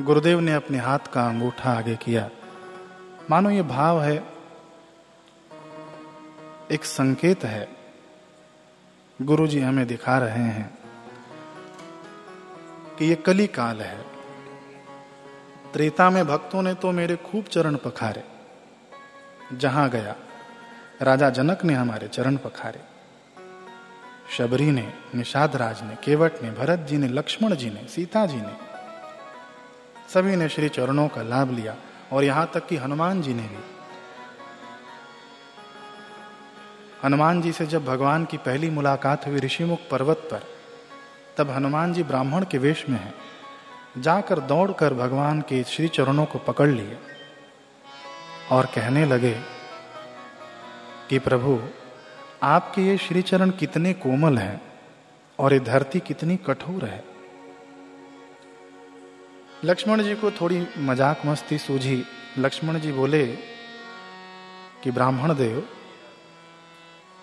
गुरुदेव 0.00 0.40
ने 0.40 0.54
अपने 0.54 0.78
हाथ 0.78 0.98
का 0.98 1.26
अंगूठा 1.26 1.72
आगे 1.72 1.96
किया। 1.96 2.30
मानो 3.30 3.50
ये 3.50 3.62
भाव 3.62 4.02
है, 4.02 4.24
एक 6.70 6.84
संकेत 6.84 7.44
है। 7.44 7.68
गुरु 9.22 9.46
जी 9.46 9.60
हमें 9.60 9.86
दिखा 9.86 10.18
रहे 10.18 10.42
हैं 10.42 10.78
कि 12.98 13.04
ये 13.04 13.14
कली 13.14 13.46
काल 13.46 13.80
है। 13.80 14.04
त्रेता 15.72 16.10
में 16.10 16.26
भक्तों 16.26 16.62
ने 16.62 16.74
तो 16.74 16.92
मेरे 16.92 17.16
खूब 17.16 17.44
चरण 17.44 17.76
पखारे। 17.76 18.24
जहाँ 19.52 19.90
गया, 19.90 20.16
राजा 21.02 21.30
जनक 21.30 21.64
ने 21.64 21.74
हमारे 21.74 22.08
चरण 22.08 22.36
पखारे। 22.36 22.80
शबरी 24.36 24.70
ने, 24.70 24.92
निषाद 25.14 25.56
राज 25.56 25.82
ने, 25.82 25.96
केवट 26.04 26.42
ने, 26.42 26.50
भरत 26.50 26.78
जी 26.78 26.96
ने, 26.96 27.08
लक्ष्मण 27.08 27.54
जी 27.54 27.70
ने, 27.70 27.88
सीता 27.88 28.26
जी 28.26 28.36
ने 28.36 28.73
सभी 30.08 30.36
ने 30.36 30.48
श्री 30.48 30.68
चरणों 30.68 31.08
का 31.08 31.22
लाभ 31.22 31.50
लिया 31.50 31.76
और 32.12 32.24
यहाँ 32.24 32.50
तक 32.54 32.66
कि 32.66 32.76
हनुमान 32.76 33.22
जी 33.22 33.34
ने 33.34 33.42
भी। 33.42 33.62
हनुमान 37.04 37.42
जी 37.42 37.52
से 37.52 37.66
जब 37.66 37.84
भगवान 37.84 38.24
की 38.24 38.36
पहली 38.36 38.70
मुलाकात 38.70 39.26
हुई 39.26 39.36
ऋषिमुख 39.36 39.78
पर्वत 39.90 40.16
पर, 40.16 40.42
तब 41.36 41.50
हनुमान 41.50 41.92
जी 41.92 42.02
ब्राह्मण 42.02 42.44
के 42.44 42.58
वेश 42.58 42.88
में 42.88 42.98
हैं। 42.98 43.14
जाकर 43.98 44.40
दौड़कर 44.40 44.94
भगवान 44.94 45.40
के 45.40 45.64
श्री 45.64 45.88
चरणों 45.88 46.24
को 46.24 46.38
पकड़ 46.38 46.68
लिए 46.68 46.98
और 48.50 48.66
कहने 48.66 49.04
लगे 49.04 49.40
कि 51.08 51.18
प्रभु, 51.18 51.60
आपके 52.42 52.82
ये 52.82 52.98
श्री 52.98 53.22
चरण 53.22 53.50
कितने 53.50 53.92
कोमल 53.92 54.38
हैं 54.38 54.60
और 55.38 55.52
ये 55.52 55.60
धरती 55.60 56.00
कितनी 56.00 56.36
कठोर 56.36 56.84
है। 56.84 57.13
लक्ष्मण 59.64 60.02
जी 60.02 60.14
को 60.14 60.30
थोड़ी 60.30 60.66
मज़ाक 60.78 61.22
मस्ती 61.26 61.58
सूझी। 61.58 62.04
लक्ष्मण 62.38 62.78
जी 62.78 62.92
बोले 62.92 63.26
कि 64.82 64.90
ब्राह्मण 64.90 65.34
देव, 65.34 65.68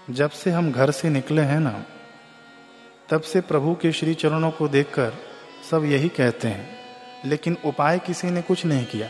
जब 0.09 0.29
से 0.29 0.51
हम 0.51 0.71
घर 0.71 0.91
से 0.91 1.09
निकले 1.09 1.41
हैं 1.41 1.59
ना, 1.59 1.85
तब 3.09 3.21
से 3.21 3.41
प्रभु 3.41 3.75
के 3.75 3.91
श्री 3.91 4.13
चरणों 4.13 4.51
को 4.51 4.67
देखकर 4.67 5.13
सब 5.71 5.85
यही 5.85 6.09
कहते 6.09 6.47
हैं। 6.47 6.79
लेकिन 7.25 7.57
उपाय 7.65 7.99
किसी 7.99 8.29
ने 8.29 8.41
कुछ 8.41 8.65
नहीं 8.65 8.85
किया। 8.85 9.09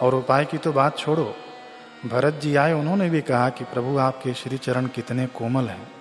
और 0.00 0.14
उपाय 0.14 0.44
की 0.44 0.58
तो 0.58 0.72
बात 0.72 0.98
छोड़ो। 0.98 1.36
भरत 2.06 2.34
जी 2.34 2.56
आए, 2.56 2.72
उन्होंने 2.72 3.10
भी 3.10 3.20
कहा 3.20 3.50
कि 3.50 3.64
प्रभु 3.64 3.98
आपके 3.98 4.34
श्री 4.34 4.58
चरण 4.58 4.86
कितने 4.86 5.26
कोमल 5.26 5.64
हैं। 5.64 5.92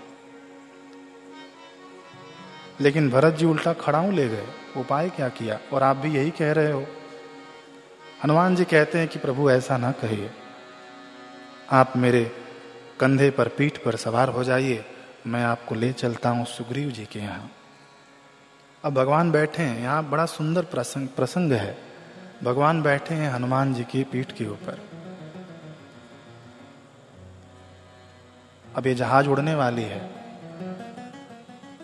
लेकिन 2.82 3.10
भरत 3.10 3.34
जी 3.34 3.45
उल्टा 3.45 3.73
खड़ाऊ 3.73 4.12
ले 4.12 4.30
गए। 4.30 4.47
उपाय 4.77 5.10
क्या 5.10 5.29
किया? 5.29 5.60
और 5.73 5.84
आप 5.84 5.97
भी 5.97 6.10
यही 6.10 6.32
कह 6.32 6.51
रहे 6.51 6.71
हो? 6.71 6.86
हनुमान 8.23 8.55
जी 8.55 8.65
कहते 8.65 8.99
हैं 8.99 9.08
कि 9.08 9.19
प्रभु 9.19 9.51
ऐसा 9.51 9.77
ना 9.77 9.91
कहिए। 9.91 10.32
आप 11.71 11.93
मेरे 11.97 12.32
कंधे 12.99 13.29
पर 13.29 13.47
पीठ 13.47 13.77
पर 13.77 13.95
सवार 13.95 14.29
हो 14.29 14.43
जाइए, 14.43 14.86
मैं 15.27 15.43
आपको 15.43 15.75
ले 15.75 15.93
चलता 15.93 16.29
हूँ 16.29 16.45
सुग्रीव 16.45 16.89
जी 16.89 17.05
के 17.05 17.19
यहाँ। 17.19 17.51
अब 18.86 18.93
भगवान 18.93 19.32
बैठे 19.32 19.63
हैं, 19.63 19.82
यहाँ 19.82 20.10
बड़ा 20.10 20.25
सुंदर 20.25 20.63
प्रसंग 20.63 21.08
प्रसंग 21.08 21.51
है। 21.51 21.77
भगवान 22.43 22.82
बैठे 22.82 23.15
हैं 23.15 23.32
हनुमान 23.32 23.73
जी 23.73 23.84
की 23.84 24.03
पीठ 24.03 24.32
के 24.32 24.45
ऊपर। 24.45 24.79
अब 28.75 28.88
ये 28.88 28.95
जहाज़ 28.95 29.27
उड़ने 29.27 29.55
वाली 29.55 29.82
है। 29.82 30.12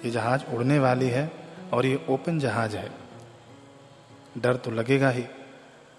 ये 0.05 0.11
जहाज़ 0.11 0.55
उड़ने 0.55 0.79
वाली 0.79 1.09
है। 1.09 1.44
और 1.73 1.85
ये 1.85 2.05
ओपन 2.09 2.39
जहाज़ 2.39 2.77
है। 2.77 2.91
डर 4.37 4.55
तो 4.55 4.71
लगेगा 4.71 5.09
ही। 5.09 5.23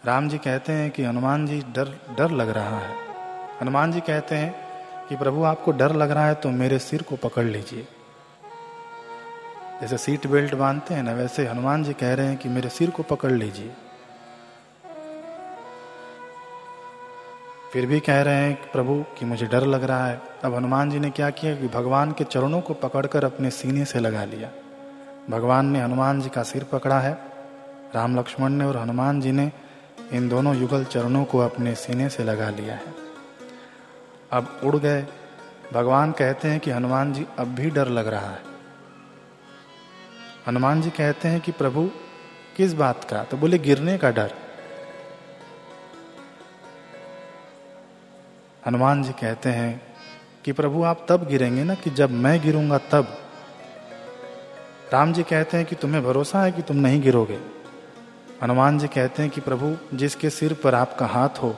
राम 0.05 0.29
जी 0.29 0.39
कहते 0.39 0.73
हैं 0.73 0.91
कि 0.91 1.05
हनुमान 1.05 1.47
जी, 1.47 1.61
डर 1.61 2.01
डर 2.19 2.31
लग 2.31 2.49
रहा 2.49 2.79
है। 2.79 2.95
हनुमान 3.63 3.93
जी 3.93 4.01
कहते 4.01 4.35
हैं 4.35 4.55
कि 5.09 5.17
प्रभु, 5.17 5.45
आपको 5.45 5.73
डर 5.73 5.93
लग 5.93 6.11
रहा 6.11 6.27
है 6.27 6.35
तो 6.35 6.51
मेरे 6.51 6.79
सिर 6.79 7.03
को 7.03 7.17
पकड़ 7.17 7.45
लीजिए। 7.45 7.87
जैसे 9.81 9.99
सीट 9.99 10.27
बेल्ट 10.27 10.55
बांधते 10.55 10.95
हैं 10.95 11.03
ना, 11.03 11.13
वैसे 11.13 11.47
हनुमान 11.47 11.85
जी 11.85 11.93
कह 11.93 12.15
रहे 12.15 12.27
हैं 12.27 12.37
कि 12.37 12.49
मेरे 12.49 12.69
सिर 12.69 12.91
को 12.91 13.03
पकड़ 13.03 13.33
लीजिए। 13.33 13.73
फिर 17.73 17.87
भी 17.87 18.01
कह 18.01 18.23
रहे 18.23 18.35
हैं 18.35 18.57
कि 18.57 18.69
प्रभु, 18.73 19.05
कि 19.19 19.25
मुझे 19.25 19.47
डर 19.47 19.67
लग 19.67 19.85
रहा 19.85 20.07
है। 20.07 20.21
अब 20.45 20.55
हनुमान 20.55 20.91
जी 20.91 20.99
ने 20.99 21.11
क्या 21.11 21.31
किया 21.31 21.57
कि 21.57 21.69
भगवान 21.69 22.13
के 22.13 22.25
चरणों 22.25 22.61
को 22.61 22.75
पकड़कर 22.75 23.25
अपने 23.25 23.51
सीने 23.51 23.85
से 23.85 24.01
लगा 24.01 24.25
लिया। 24.25 24.51
भगवान 25.31 25.67
ने 25.67 25.81
हनुमान 25.81 26.21
जी 26.21 26.29
का 26.29 26.43
सिर 26.43 26.65
पकड़ा 26.65 27.01
है। 27.01 27.19
राम 27.95 28.19
लक्ष्मण 28.19 28.49
ने 28.49 28.65
और 28.65 28.77
हनुमान 28.77 29.21
जी 29.21 29.33
ने 29.33 29.53
इन 30.13 30.29
दोनों 30.29 30.57
युगल 30.57 30.85
चरणों 30.85 31.25
को 31.25 31.39
अपने 31.39 31.75
सीने 31.75 32.09
से 32.09 32.25
लगा 32.25 32.51
लिया 32.51 32.75
है। 32.75 32.95
अब 34.33 34.61
उड़ 34.65 34.77
गए। 34.77 35.07
भगवान 35.73 36.13
कहते 36.13 36.49
हैं 36.49 36.61
कि 36.61 36.71
हनुमान 36.71 37.13
जी 37.13 37.27
अब 37.39 37.47
भी 37.47 37.71
डर 37.71 37.89
लग 37.89 38.07
रहा 38.09 38.31
है। 38.31 38.43
हनुमान 40.49 40.83
जी 40.83 40.91
कहते 40.91 41.29
हैं 41.29 41.41
कि 41.41 41.53
प्रभु, 41.53 41.91
किस 42.57 42.75
बात 42.75 43.05
का? 43.05 43.25
तो 43.25 43.37
बोले, 43.37 43.59
गिरने 43.59 43.99
का 43.99 44.11
डर। 44.11 44.35
हनुमान 48.67 49.03
जी 49.03 49.13
कहते 49.13 49.49
हैं 49.49 49.83
कि 50.45 50.53
प्रभु, 50.53 50.83
आप 50.83 51.07
तब 51.09 51.27
गिरेंगे 51.27 51.65
ना 51.65 51.75
कि 51.75 51.91
जब 51.91 52.11
मैं 52.11 52.43
गिरूँगा 52.43 52.79
तब? 52.79 53.26
राम 54.93 55.13
जी 55.13 55.23
कहते 55.23 55.57
हैं 55.57 55.67
कि 55.67 55.75
तुम्हें 55.75 56.05
भरोसा 56.05 56.43
है 56.43 56.53
कि 56.53 56.63
तुम 56.63 56.77
नहीं 56.77 57.03
गिरोगे। 57.03 57.39
हनुमान 58.43 58.79
जी 58.79 58.87
कहते 58.87 59.23
हैं 59.23 59.31
कि 59.31 59.41
प्रभु, 59.41 59.97
जिसके 59.97 60.31
सिर 60.31 60.53
पर 60.55 60.75
आपका 60.75 61.07
हाथ 61.07 61.29
हो, 61.29 61.57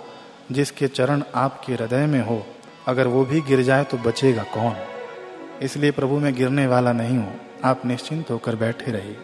जिसके 0.52 0.88
चरण 0.88 1.22
आपके 1.34 1.72
हृदय 1.72 2.06
में 2.06 2.20
हो, 2.20 2.46
अगर 2.86 3.06
वो 3.06 3.24
भी 3.24 3.40
गिर 3.40 3.62
जाए 3.62 3.84
तो 3.84 3.96
बचेगा 3.96 4.42
कौन? 4.42 4.76
इसलिए 5.62 5.90
प्रभु, 5.90 6.18
मैं 6.18 6.34
गिरने 6.34 6.66
वाला 6.66 6.92
नहीं 6.92 7.18
हूँ। 7.18 7.40
आप 7.64 7.86
निश्चिंत 7.86 8.30
होकर 8.30 8.56
बैठे 8.56 8.92
रहिए। 8.92 9.16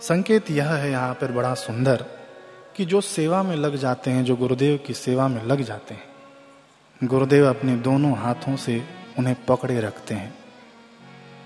संकेत 0.00 0.50
यह 0.50 0.70
है 0.70 0.90
यहाँ 0.90 1.14
पर 1.14 1.32
बड़ा 1.32 1.54
सुंदर 1.54 2.04
कि 2.76 2.84
जो 2.84 3.00
सेवा 3.00 3.42
में 3.42 3.56
लग 3.56 3.76
जाते 3.76 4.10
हैं, 4.10 4.24
जो 4.24 4.36
गुरुदेव 4.36 4.78
की 4.86 4.94
सेवा 4.94 5.28
में 5.28 5.44
लग 5.44 5.62
जाते 5.62 5.94
हैं 5.94 6.15
गुरुदेव 7.04 7.48
अपने 7.48 7.76
दोनों 7.76 8.16
हाथों 8.18 8.56
से 8.56 8.84
उन्हें 9.18 9.44
पकड़े 9.44 9.80
रखते 9.80 10.14
हैं, 10.14 10.34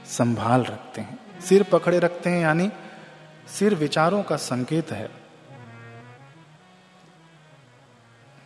संभाल 0.07 0.65
रखते 0.65 1.01
हैं। 1.01 1.41
सिर 1.41 1.63
पकड़े 1.63 1.99
रखते 1.99 2.31
हैं, 2.31 2.41
यानी 2.41 2.71
सिर 3.49 3.75
विचारों 3.75 4.23
का 4.23 4.37
संकेत 4.37 4.91
है। 4.91 5.09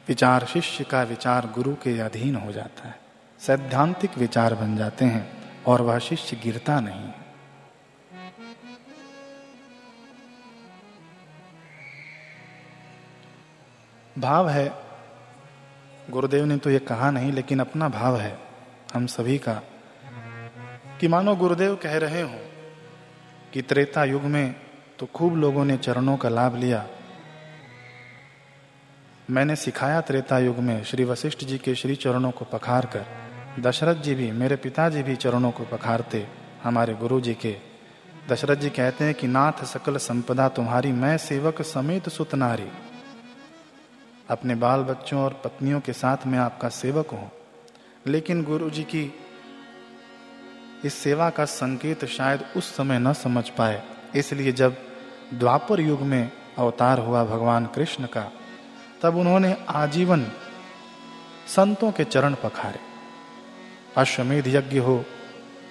विचार 0.09 0.45
शिष्य 0.45 0.85
का 0.85 1.03
विचार 1.03 1.47
गुरु 1.55 1.75
के 1.75 1.99
अधीन 2.01 2.37
हो 2.37 2.53
जाता 2.53 2.89
है। 2.89 2.99
सैद्धांतिक 3.41 4.19
विचार 4.19 4.55
बन 4.55 4.77
जाते 4.77 5.05
हैं 5.05 5.27
और 5.65 5.83
वह 5.83 5.99
शिष्य 5.99 6.37
गिरता 6.37 6.81
नहीं 6.81 7.11
भाव 14.19 14.49
है 14.49 14.84
गुरुदेव 16.11 16.45
ने 16.45 16.57
तो 16.57 16.71
यह 16.71 16.79
कहा 16.79 17.11
नहीं, 17.11 17.33
लेकिन 17.33 17.61
अपना 17.61 17.89
भाव 17.89 18.17
है, 18.17 18.39
हम 18.95 19.07
सभी 19.07 19.39
का, 19.39 19.55
कि 21.01 21.09
मानो 21.09 21.37
गुरुदेव 21.37 21.75
कह 21.77 21.97
रहे 21.99 22.23
हो 22.23 22.39
कि 23.53 23.63
त्रेता 23.63 24.05
युग 24.05 24.23
में 24.23 24.55
तो 24.99 25.07
खूब 25.07 25.37
लोगों 25.37 25.65
ने 25.65 25.77
चरणों 25.77 26.17
का 26.17 26.29
लाभ 26.29 26.57
लिया। 26.57 26.87
मैंने 29.31 29.57
सिखाया 29.57 30.01
त्रेता 30.01 30.39
युग 30.39 30.59
में, 30.59 30.83
श्री 30.85 31.05
वशिष्ठ 31.05 31.45
जी 31.45 31.59
के 31.59 31.75
श्री 31.75 31.97
चरणों 31.97 32.31
को 32.31 32.45
पखार 32.45 32.87
कर, 32.87 33.07
दशरथ 33.61 33.95
जी 33.95 34.15
भी, 34.15 34.31
मेरे 34.31 34.57
पिताजी 34.57 35.03
भी 35.03 35.17
चरणों 35.17 35.51
को 35.51 35.65
पखारते, 35.65 36.27
हमारे 36.63 36.95
गुरु 36.95 37.21
जी 37.21 37.35
के। 37.35 37.57
दशरथ 38.31 38.57
जी 38.57 38.71
कहते 38.71 39.05
हैं 39.05 39.15
कि 39.15 39.27
नाथ 39.27 39.65
सकल 39.65 39.97
संपदा 39.97 40.49
तुम्हारी, 40.49 40.93
मैं 40.93 41.17
सेवक 41.19 41.63
समेत 41.63 42.09
सुत 42.09 42.35
नारी। 42.35 42.69
अपने 44.31 44.55
बाल 44.55 44.81
बच्चों 44.81 45.21
और 45.21 45.33
पत्नियों 45.45 45.81
के 45.81 45.93
साथ 45.93 46.17
मैं 46.27 46.39
आपका 46.39 46.69
सेवक 46.69 47.11
हूँ। 47.11 47.31
लेकिन 48.07 48.45
गुरु 48.45 48.71
जी 48.71 48.83
की 48.83 49.15
इस 50.85 50.95
सेवा 50.95 51.31
का 51.31 51.45
संकेत 51.45 52.05
शायद 52.05 52.45
उस 52.57 52.77
समय 52.77 52.99
न 52.99 53.13
समझ 53.13 53.49
पाए। 53.49 53.83
इसलिए 54.17 54.53
जब 54.53 54.77
द्वापर 55.35 55.81
युग 55.81 56.01
में 56.01 56.33
अवतार 56.59 56.99
हुआ 56.99 57.25
भगवान 57.25 57.67
कृष्ण 57.67 58.07
का, 58.07 58.33
तब 59.03 59.17
उन्होंने 59.17 59.57
आजीवन 59.69 60.27
संतों 61.47 61.93
के 61.93 62.05
चरण 62.05 62.35
पखारे। 62.35 62.81
अश्वमेध 63.97 64.47
यज्ञ 64.47 64.79
हो, 64.79 65.05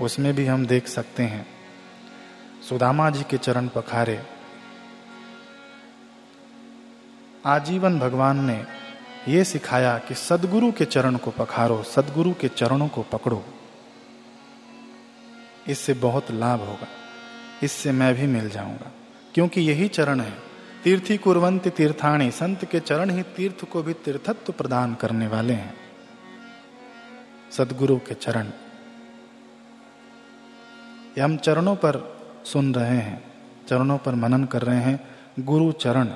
उसमें 0.02 0.36
भी 0.36 0.46
हम 0.46 0.66
देख 0.66 0.88
सकते 0.88 1.24
हैं। 1.24 1.48
सुदामा 2.70 3.10
जी 3.10 3.24
के 3.24 3.38
चरण 3.38 3.68
पखारे 3.68 4.24
आजीवन 7.45 7.99
भगवान 7.99 8.45
ने 8.45 8.65
यह 9.27 9.43
सिखाया 9.43 9.97
कि 9.97 10.15
सदगुरु 10.15 10.71
के 10.71 10.86
चरण 10.86 11.15
को 11.15 11.32
पखारो, 11.32 11.84
सदगुरु 11.84 12.34
के 12.34 12.47
चरणों 12.47 12.88
को 12.88 13.03
पकड़ो। 13.03 13.45
इससे 15.69 15.93
बहुत 15.93 16.32
लाभ 16.32 16.60
होगा। 16.60 16.88
इससे 17.63 17.91
मैं 17.91 18.15
भी 18.15 18.27
मिल 18.27 18.49
जाऊँगा। 18.49 18.91
क्योंकि 19.34 19.62
यही 19.62 19.88
चरण 19.88 20.19
है। 20.19 20.34
तीर्थी 20.84 21.17
कुरवंत 21.17 21.67
तीर्थाणी, 21.67 22.32
संत 22.32 22.65
के 22.65 22.79
चरण 22.79 23.10
ही 23.10 23.23
तीर्थ 23.23 23.65
को 23.65 23.84
भी 23.84 23.93
तीर्थत्व 23.93 24.53
प्रदान 24.53 24.95
करने 24.95 25.27
वाले 25.27 25.53
हैं। 25.53 25.77
सदगुरु 27.51 27.97
के 27.97 28.13
चरण। 28.13 28.45
ये 31.17 31.21
हम 31.21 31.38
चरणों 31.38 31.75
पर 31.75 32.19
सुन 32.45 32.73
रहे 32.73 32.97
हैं। 32.97 33.34
चरणों 33.67 33.97
पर 33.97 34.15
मनन 34.15 34.43
कर 34.43 34.62
रहे 34.62 34.82
हैं। 34.82 35.08
गुरु 35.39 35.71
चरण। 35.71 36.10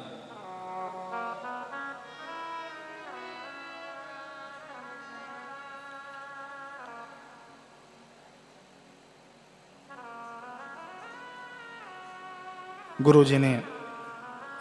गुरु 13.02 13.24
जी 13.24 13.38
ने 13.38 13.64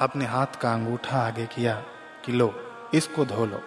अपने 0.00 0.24
हाथ 0.24 0.46
का 0.46 0.72
अंगूठा 0.72 1.18
आगे 1.18 1.46
किया 1.46 1.84
कि 2.24 2.32
लो, 2.32 2.54
इसको 2.94 3.24
धो 3.24 3.46
लो। 3.46 3.60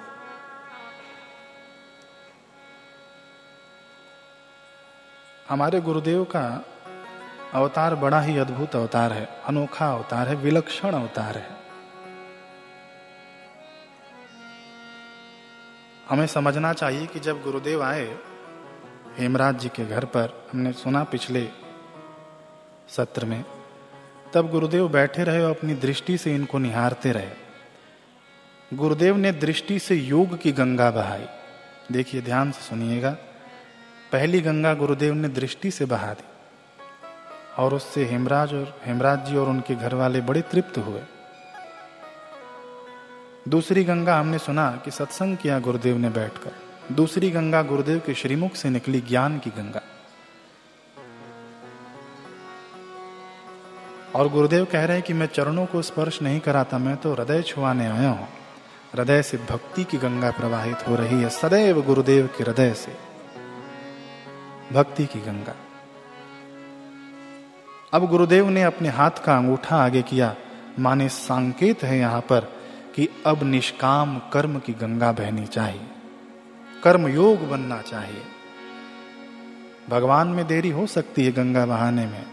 हमारे 5.49 5.82
गुरुदेव 5.82 6.23
का 6.23 6.65
अवतार 7.53 7.95
बड़ा 7.95 8.21
ही 8.21 8.38
अद्भुत 8.38 8.75
अवतार 8.75 9.13
है, 9.13 9.25
अनोखा 9.45 9.91
अवतार 9.91 10.27
है, 10.27 10.36
विलक्षण 10.36 10.93
अवतार 10.93 11.38
है। 11.38 11.58
हमें 16.10 16.27
समझना 16.27 16.73
चाहिए 16.73 17.08
कि 17.08 17.19
जब 17.19 17.43
गुरुदेव 17.43 17.84
आए, 17.84 18.17
हेमराज 19.17 19.60
जी 19.60 19.69
के 19.69 19.86
घर 19.86 20.05
पर 20.05 20.49
हमने 20.53 20.73
सुना 20.73 21.03
पिछले 21.03 21.49
सत्र 22.89 23.25
में 23.25 23.43
तब 24.33 24.49
गुरुदेव 24.49 24.89
बैठे 24.89 25.23
रहे 25.23 25.43
और 25.43 25.51
अपनी 25.51 25.73
दृष्टि 25.73 26.17
से 26.17 26.35
इनको 26.35 26.57
निहारते 26.57 27.11
रहे। 27.11 27.29
गुरुदेव 28.73 29.17
ने 29.17 29.31
दृष्टि 29.31 29.79
से 29.79 29.95
योग 29.95 30.41
की 30.41 30.51
गंगा 30.51 30.91
बहाई। 30.91 31.25
देखिए, 31.91 32.21
ध्यान 32.21 32.51
से 32.51 32.61
सुनिएगा। 32.61 33.11
पहली 34.11 34.41
गंगा 34.41 34.73
गुरुदेव 34.73 35.13
ने 35.13 35.27
दृष्टि 35.27 35.71
से 35.71 35.85
बहा 35.85 36.13
दी। 36.13 36.23
और 37.57 37.73
उससे 37.73 38.05
हेमराज 38.05 38.53
और 38.53 38.81
हेमराज 38.85 39.25
जी 39.25 39.35
और 39.35 39.47
उनके 39.49 39.75
घर 39.75 39.93
वाले 39.93 40.21
बड़े 40.21 40.41
तृप्त 40.41 40.77
हुए। 40.77 41.01
दूसरी 43.47 43.83
गंगा 43.83 44.19
हमने 44.19 44.39
सुना 44.39 44.81
कि 44.85 44.91
सत्संग 44.91 45.37
किया 45.37 45.59
गुरुदेव 45.59 45.97
ने 45.97 46.09
बैठकर। 46.09 46.51
दूसरी 46.93 47.31
गंगा 47.31 47.61
गुरुदेव 47.61 48.01
के 48.05 48.13
श्रीमुख 48.13 48.55
से 48.55 48.69
निकली 48.69 49.01
ज्ञान 49.01 49.39
की 49.39 49.49
गंगा। 49.49 49.81
और 54.15 54.30
गुरुदेव 54.30 54.65
कह 54.65 54.86
रहे 54.86 54.98
हैं 54.98 55.06
कि 55.06 55.13
मैं 55.13 55.26
चरणों 55.26 55.65
को 55.65 55.82
स्पर्श 55.82 56.22
नहीं 56.22 56.39
कराता, 56.39 56.78
मैं 56.78 56.98
तो 56.98 57.13
हृदय 57.13 57.41
छुआने 57.41 57.88
आया 57.88 58.10
हूँ। 58.10 58.28
हृदय 58.95 59.22
से 59.22 59.38
भक्ति 59.38 59.84
की 59.84 59.98
गंगा 59.98 60.32
प्रवाहित 60.32 60.88
हो 60.88 60.95
रही 60.95 61.22
है, 61.22 61.30
सदैव 61.30 61.82
गुरुदेव 61.82 62.30
के 62.38 62.43
हृदय 62.43 62.74
से। 62.74 62.95
भक्ति 64.74 65.06
की 65.06 65.19
गंगा। 65.19 65.56
अब 67.93 68.08
गुरुदेव 68.08 68.50
ने 68.50 68.63
अपने 68.63 68.89
हाथ 68.89 69.12
का 69.12 69.38
अंगूठा 69.38 69.78
आगे 69.78 70.02
किया। 70.02 70.36
माने 70.80 71.10
संकेत 71.10 71.84
है 71.84 72.00
यहाँ 72.00 72.22
पर 72.22 72.39
कि 72.95 73.10
अब 73.26 73.43
निष्काम 73.43 74.22
कर्म 74.34 74.60
की 74.60 74.74
गंगा 74.74 75.12
बहनी 75.12 75.45
चाहिए। 75.45 75.82
कर्म 76.84 77.08
योग 77.08 77.50
बनना 77.50 77.82
चाहिए। 77.82 78.22
भगवान 79.89 80.28
में 80.28 80.48
देरी 80.48 80.69
हो 80.69 80.88
सकती 80.88 81.26
है 81.26 81.32
गंगा 81.32 81.65
बहाने 81.65 82.06
में। 82.06 82.26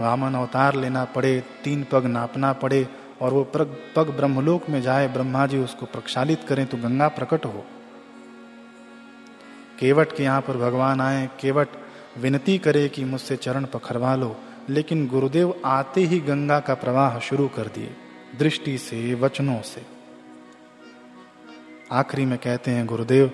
वामन 0.00 0.34
अवतार 0.34 0.74
लेना 0.74 1.04
पड़े, 1.04 1.40
तीन 1.64 1.84
पग 1.92 2.06
नापना 2.06 2.52
पड़े, 2.52 2.86
और 3.20 3.32
वो 3.32 3.42
पग 3.44 3.76
पग 3.96 4.10
ब्रह्मलोक 4.10 4.68
में 4.70 4.80
जाए 4.82 5.08
ब्रह्मा 5.08 5.46
जी 5.46 5.58
उसको 5.58 5.86
प्रक्षालित 5.86 6.44
करें 6.44 6.66
तो 6.66 6.76
गंगा 6.76 7.08
प्रकट 7.08 7.44
हो। 7.46 7.64
केवट 9.78 10.16
के 10.16 10.22
यहाँ 10.22 10.40
पर 10.40 10.56
भगवान 10.56 11.00
आए, 11.00 11.28
केवट 11.40 11.68
विनती 12.18 12.58
करे 12.58 12.88
कि 12.88 13.04
मुझसे 13.04 13.36
चरण 13.36 13.64
पखरवा 13.64 14.14
लो, 14.14 14.36
लेकिन 14.68 15.06
गुरुदेव 15.08 15.54
आते 15.64 16.00
ही 16.00 16.20
गंगा 16.20 16.58
का 16.60 16.74
प्रवाह 16.74 17.18
शुरू 17.18 17.48
कर 17.48 17.66
दिए, 17.66 17.90
दृष्टि 18.38 18.78
से, 18.78 19.14
वचनों 19.14 19.60
से। 19.62 19.82
आखिरी 21.92 22.24
में 22.24 22.38
कहते 22.38 22.70
हैं, 22.70 22.86
गुरुदेव 22.86 23.30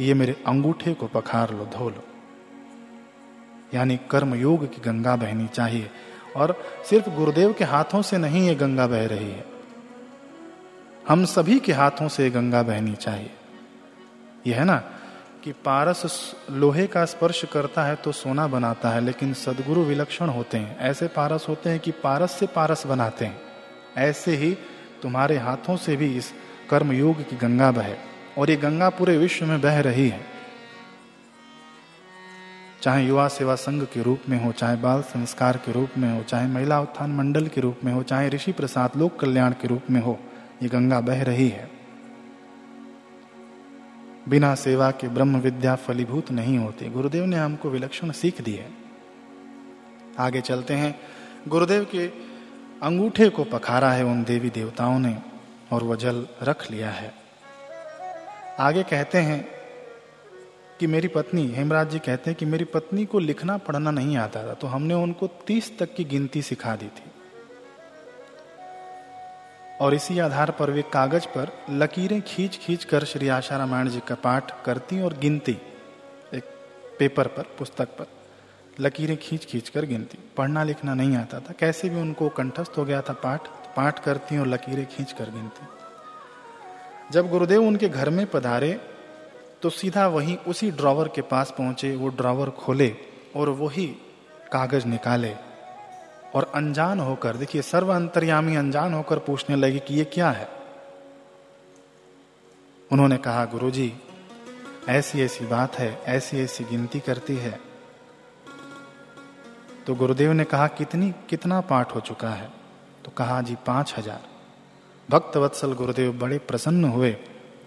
ये 0.00 0.14
मेरे 0.14 0.36
अंगूठे 0.46 0.94
को 0.94 1.06
पखार 1.06 1.50
लो, 1.50 1.64
धो 1.66 1.88
लो। 1.88 2.04
यानी 3.74 3.96
कर्म 4.10 4.34
योग 4.34 4.64
की 4.66 4.80
गंगा 4.82 5.16
बहनी 5.16 5.46
चाहिए 5.46 5.90
और 6.36 6.62
सिर्फ़ 6.90 7.10
गुरुदेव 7.10 7.52
के 7.52 7.64
हाथों 7.64 8.02
से 8.02 8.18
नहीं 8.18 8.48
ये 8.48 8.54
गंगा 8.54 8.86
बह 8.86 9.06
रही 9.06 9.30
है। 9.30 9.44
हम 11.08 11.24
सभी 11.24 11.58
के 11.58 11.72
हाथों 11.72 12.08
से 12.08 12.30
गंगा 12.30 12.62
बहनी 12.62 12.94
चाहिए। 12.94 13.30
यह 14.46 14.58
है 14.58 14.64
ना 14.64 14.82
कि 15.44 15.52
पारस 15.52 16.36
लोहे 16.50 16.86
का 16.86 17.04
स्पर्श 17.04 17.44
करता 17.44 17.84
है 17.84 17.96
तो 17.96 18.12
सोना 18.12 18.46
बनाता 18.46 18.90
है, 18.90 19.00
लेकिन 19.00 19.34
सदगुरु 19.34 19.82
विलक्षण 19.82 20.28
होते 20.28 20.58
हैं। 20.58 20.78
ऐसे 20.78 21.06
पारस 21.06 21.46
होते 21.48 21.70
हैं 21.70 21.80
कि 21.80 21.90
पारस 21.90 22.30
से 22.30 22.46
पारस 22.46 22.86
बनाते 22.86 23.24
हैं। 23.24 23.40
ऐसे 23.96 24.36
ही 24.36 24.58
तुम्हारे 25.02 25.36
हाथों 25.36 25.76
से 25.76 25.96
भी 25.96 26.16
इस 26.16 26.32
कर्म 26.70 26.92
योग 26.92 27.22
की 27.22 27.36
गंगा 27.36 27.70
बहे। 27.70 27.94
और 28.38 28.50
ये 28.50 28.56
गंगा 28.56 28.88
पूरे 28.88 29.18
विश्व 29.18 29.46
में 29.46 29.60
बह 29.60 29.80
रही 29.80 30.08
है। 30.08 30.39
चाहे 32.82 33.06
युवा 33.06 33.28
सेवा 33.28 33.54
संघ 33.54 33.84
के 33.84 34.02
रूप 34.02 34.20
में 34.28 34.44
हो, 34.44 34.52
चाहे 34.52 34.76
बाल 34.76 35.02
संस्कार 35.02 35.56
के 35.56 35.72
रूप 35.72 35.90
में 35.98 36.16
हो, 36.16 36.22
चाहे 36.22 36.46
महिला 36.46 36.80
उत्थान 36.80 37.10
मंडल 37.10 37.46
के 37.46 37.60
रूप 37.60 37.78
में 37.84 37.92
हो, 37.92 38.02
चाहे 38.02 38.28
ऋषि 38.28 38.52
प्रसाद 38.52 38.90
लोक 38.96 39.20
कल्याण 39.20 39.52
के 39.52 39.68
रूप 39.68 39.82
में 39.90 40.00
हो, 40.00 40.20
ये 40.62 40.68
गंगा 40.68 41.00
बह 41.00 41.22
रही 41.22 41.48
है। 41.48 41.70
बिना 44.28 44.54
सेवा 44.54 44.90
के 44.90 45.08
ब्रह्म 45.08 45.36
विद्या 45.36 45.74
फलीभूत 45.76 46.30
नहीं 46.30 46.58
होती। 46.58 46.88
गुरुदेव 46.88 47.24
ने 47.24 47.36
हमको 47.36 47.70
विलक्षण 47.70 48.10
सीख 48.10 48.40
दी 48.40 48.54
है। 48.54 48.70
आगे 50.18 50.40
चलते 50.40 50.74
हैं। 50.74 51.00
गुरुदेव 51.48 51.84
के 51.84 52.06
अंगूठे 52.82 53.28
को 53.28 53.44
पखारा 53.44 53.92
है 53.92 54.04
उन 54.04 54.24
देवी 54.24 54.50
देवताओं 54.50 54.98
ने, 54.98 55.18
और 55.72 55.82
वह 55.82 55.96
जल 55.96 56.26
रख 56.42 56.70
लिया 56.70 56.90
है। 56.90 57.14
आगे 58.58 58.82
कहते 58.82 59.18
हैं 59.18 59.59
कि 60.80 60.86
मेरी 60.86 61.08
पत्नी, 61.08 61.46
हेमराज 61.46 61.90
जी 61.90 61.98
कहते 61.98 62.30
हैं 62.30 62.34
कि 62.34 62.46
मेरी 62.46 62.64
पत्नी 62.64 63.04
को 63.04 63.18
लिखना, 63.18 63.56
पढ़ना 63.56 63.90
नहीं 63.90 64.16
आता 64.16 64.42
था 64.42 64.54
तो 64.54 64.66
हमने 64.66 64.94
उनको 64.94 65.26
तीस 65.46 65.78
तक 65.78 65.94
की 65.94 66.04
गिनती 66.04 66.42
सिखा 66.42 66.74
दी 66.76 66.86
थी। 66.86 67.10
और 69.80 69.94
इसी 69.94 70.18
आधार 70.18 70.50
पर 70.50 70.70
वे 70.70 70.82
कागज़ 70.92 71.26
पर 71.26 71.50
लकीरें 71.70 72.22
खींच 72.22 72.56
खींच 72.56 72.84
कर 72.84 73.04
श्री 73.04 73.28
आशा 73.28 73.56
रामायण 73.56 73.88
जी 73.88 74.00
का 74.08 74.14
पाठ 74.14 74.64
करती 74.64 75.00
और 75.02 75.18
गिनती, 75.18 75.56
एक 76.34 76.44
पेपर 76.98 77.26
पर, 77.26 77.42
पुस्तक 77.58 77.88
पर, 77.98 78.06
लकीरें 78.80 79.16
खींच 79.16 79.44
खींच 79.44 79.68
कर 79.68 79.84
गिनती। 79.84 80.18
पढ़ना, 80.36 80.62
लिखना 80.64 80.94
नहीं 80.94 81.16
आता 81.16 81.40
था। 81.40 81.54
कैसे 81.58 81.88
भी 81.88 82.00
उनको 82.00 82.28
कंठस्थ 82.28 82.78
हो 82.78 82.84
गया 82.84 83.00
था 83.00 83.12
पाठ 83.12 83.48
पाठ 83.76 83.98
करती 84.04 84.38
और 84.38 84.46
लकीरें 84.46 84.86
खींच 84.86 85.12
कर 85.12 85.30
गिनती। 85.30 85.66
जब 87.10 87.30
गुरुदेव 87.30 87.64
उनके 87.64 87.88
घर 87.88 88.10
में 88.10 88.26
पधारे 88.26 88.78
तो 89.62 89.70
सीधा 89.70 90.06
वहीं 90.08 90.36
उसी 90.36 90.70
ड्रावर 90.70 91.08
के 91.08 91.22
पास 91.22 91.54
पहुँचे, 91.58 91.96
वो 91.96 92.08
ड्रावर 92.08 92.50
खोले 92.50 92.96
और 93.36 93.48
वही 93.48 93.86
कागज़ 94.52 94.86
निकाले। 94.86 95.34
और 96.34 96.52
अनजान 96.54 97.00
होकर, 97.00 97.36
देखिए 97.36 97.62
सर्व 97.62 97.94
अंतर्यामी 97.94 98.56
अनजान 98.56 98.94
होकर 98.94 99.18
पूछने 99.18 99.56
लगे 99.56 99.78
कि 99.78 99.94
ये 99.94 100.04
क्या 100.04 100.30
है? 100.30 100.48
उन्होंने 102.92 103.16
कहा, 103.16 103.44
गुरुजी, 103.44 103.92
ऐसी 104.88 105.22
ऐसी 105.22 105.46
बात 105.46 105.74
है, 105.74 106.02
ऐसी 106.06 106.40
ऐसी 106.40 106.64
गिनती 106.64 107.00
करती 107.00 107.36
है। 107.36 107.60
तो 109.86 109.94
गुरुदेव 109.94 110.32
ने 110.32 110.44
कहा, 110.44 110.66
कितनी, 110.66 111.14
कितना 111.28 111.60
पाठ 111.60 111.94
हो 111.94 112.00
चुका 112.00 112.30
है? 112.30 112.50
तो 113.04 113.10
कहा, 113.10 113.42
जी, 113.42 113.56
पाँच 113.66 113.94
हज़ार। 113.98 114.20
भक्त 115.10 115.36
वत्सल 115.36 115.72
गुरुदेव 115.72 116.12
बड़े 116.12 116.38
प्रसन्न 116.38 116.84
हुए 116.84 117.16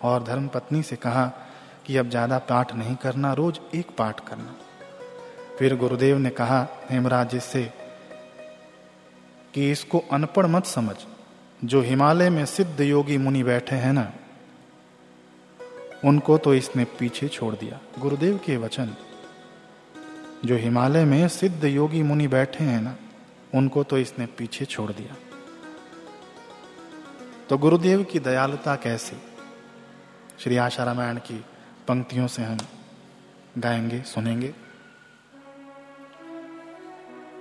और 0.02 0.24
धर्म 0.24 0.48
पत्नी 0.48 0.84
से 0.84 0.96
कहा 0.96 1.32
कि 1.86 1.98
अब 1.98 2.10
ज़्यादा 2.10 2.38
पाठ 2.39 2.74
नहीं 2.76 2.96
करना, 2.96 3.34
रोज 3.34 3.60
एक 3.76 3.96
पाठ 3.98 4.28
करना। 4.28 4.56
फिर 5.60 5.76
गुरुदेव 5.76 6.17
ने 6.17 6.30
कहा, 6.30 6.67
हेमराज 6.89 7.36
से 7.36 7.63
कि 9.54 9.72
इसको 9.72 10.04
अनपढ़ 10.12 10.46
मत 10.46 10.65
समझ। 10.65 10.96
जो 11.63 11.82
हिमालय 11.82 12.30
में 12.30 12.46
सिद्ध 12.46 12.82
योगी 12.82 13.17
मुनि 13.17 13.43
बैठे 13.43 13.76
हैं 13.76 13.93
ना, 13.93 14.12
उनको 16.06 16.38
तो 16.38 16.54
इसने 16.54 16.84
पीछे 17.00 17.28
छोड़ 17.28 17.54
दिया। 17.56 17.80
गुरुदेव 18.00 18.39
के 18.46 18.58
वचन, 18.58 18.96
जो 20.46 20.58
हिमालय 20.58 21.06
में 21.06 21.28
सिद्ध 21.28 21.63
योगी 21.65 22.04
मुनि 22.04 22.28
बैठे 22.28 22.63
हैं 22.63 22.82
ना, 22.82 22.96
उनको 23.56 23.84
तो 23.84 23.98
इसने 23.98 24.26
पीछे 24.26 24.65
छोड़ 24.65 24.91
दिया। 24.91 25.15
तो 27.50 27.58
गुरुदेव 27.58 28.04
की 28.04 28.19
दयालुता 28.19 28.76
कैसे? 28.76 29.17
श्री 30.39 30.58
आशा 30.58 30.84
रामायण 30.84 31.17
की 31.17 31.43
पंक्तियों 31.88 32.28
से 32.28 32.43
हम 32.43 32.58
गाएँगे, 33.58 34.02
सुनेंगे। 34.06 34.54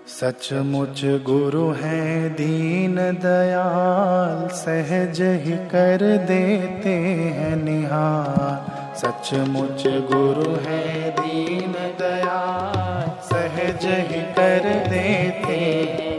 सचमुच 0.08 1.00
गुरु 1.04 1.70
है 1.72 2.30
दीन 2.30 2.94
दयाल, 2.94 4.48
सहज 4.48 5.20
ही 5.20 5.56
कर 5.68 6.18
देते 6.18 6.94
हैं 7.30 7.56
निहाल। 7.56 8.96
सचमुच 8.96 9.82
गुरु 9.86 10.54
है 10.56 11.10
दीन 11.10 11.72
दयाल, 11.72 13.10
सहज 13.22 13.86
ही 14.12 14.22
कर 14.32 14.88
देते 14.88 16.11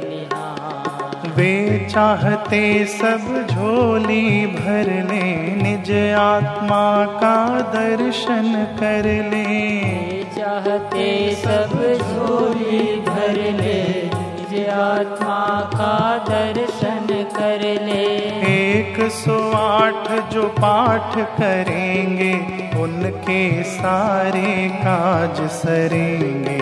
वे 1.43 1.87
चाहते 1.91 2.63
सब 2.87 3.23
झोली 3.51 4.45
भर 4.47 4.89
ले 5.07 5.31
निज 5.55 5.89
आत्मा 6.17 6.85
का 7.15 7.35
दर्शन 7.71 8.47
कर 8.79 9.07
ले। 9.31 10.23
चाहते 10.35 11.09
सब 11.35 11.73
झोली 11.97 12.79
भर 13.07 13.35
ले 13.59 13.81
निज 14.13 14.69
आत्मा 14.69 15.43
का 15.73 15.97
दर्शन 16.29 17.07
कर 17.35 17.61
ले। 17.85 18.05
एक 18.53 19.01
सौ 19.11 19.39
आठ 19.57 20.11
जो 20.33 20.47
पाठ 20.59 21.17
करेंगे 21.39 22.33
उनके 22.83 23.43
सारे 23.73 24.55
काज 24.77 25.41
सरेंगे। 25.57 26.61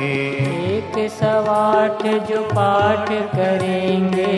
एक 0.71 0.97
सवाठ 1.11 2.01
जो 2.29 2.41
पाठ 2.47 3.09
करेंगे 3.35 4.33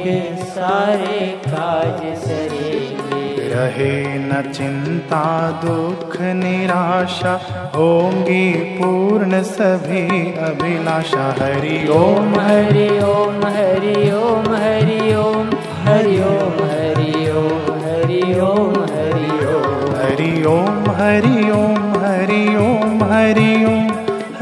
उनके 0.00 0.44
सारे 0.44 1.26
काज 1.46 2.00
सरेंगे 2.20 3.48
रहे 3.48 3.96
न 4.18 4.40
चिंता 4.52 5.24
दुख 5.64 6.16
निराशा 6.36 7.34
होंगी 7.74 8.46
पूर्ण 8.78 9.42
सभी 9.50 10.06
अभिलाषा 10.48 11.26
हरि 11.40 11.78
ओम 11.96 12.38
हरि 12.40 12.88
ओम 13.08 13.44
हरि 13.56 14.10
ओम 14.20 14.48
हरि 14.54 15.00
ओम 15.24 15.52
हरि 15.88 16.18
ओम 16.30 16.56
हरि 16.72 17.28
ओम 17.40 17.68
हरि 17.84 18.22
ओम 18.48 18.80
हरि 18.88 19.22
ओम 19.50 19.90
हरि 20.00 20.32
ओम 20.54 20.90
हरि 21.00 21.42
ओम 21.52 21.92
हरि 22.12 22.42
ओम 22.62 23.04
हरि 23.12 23.52
ओम 23.66 23.92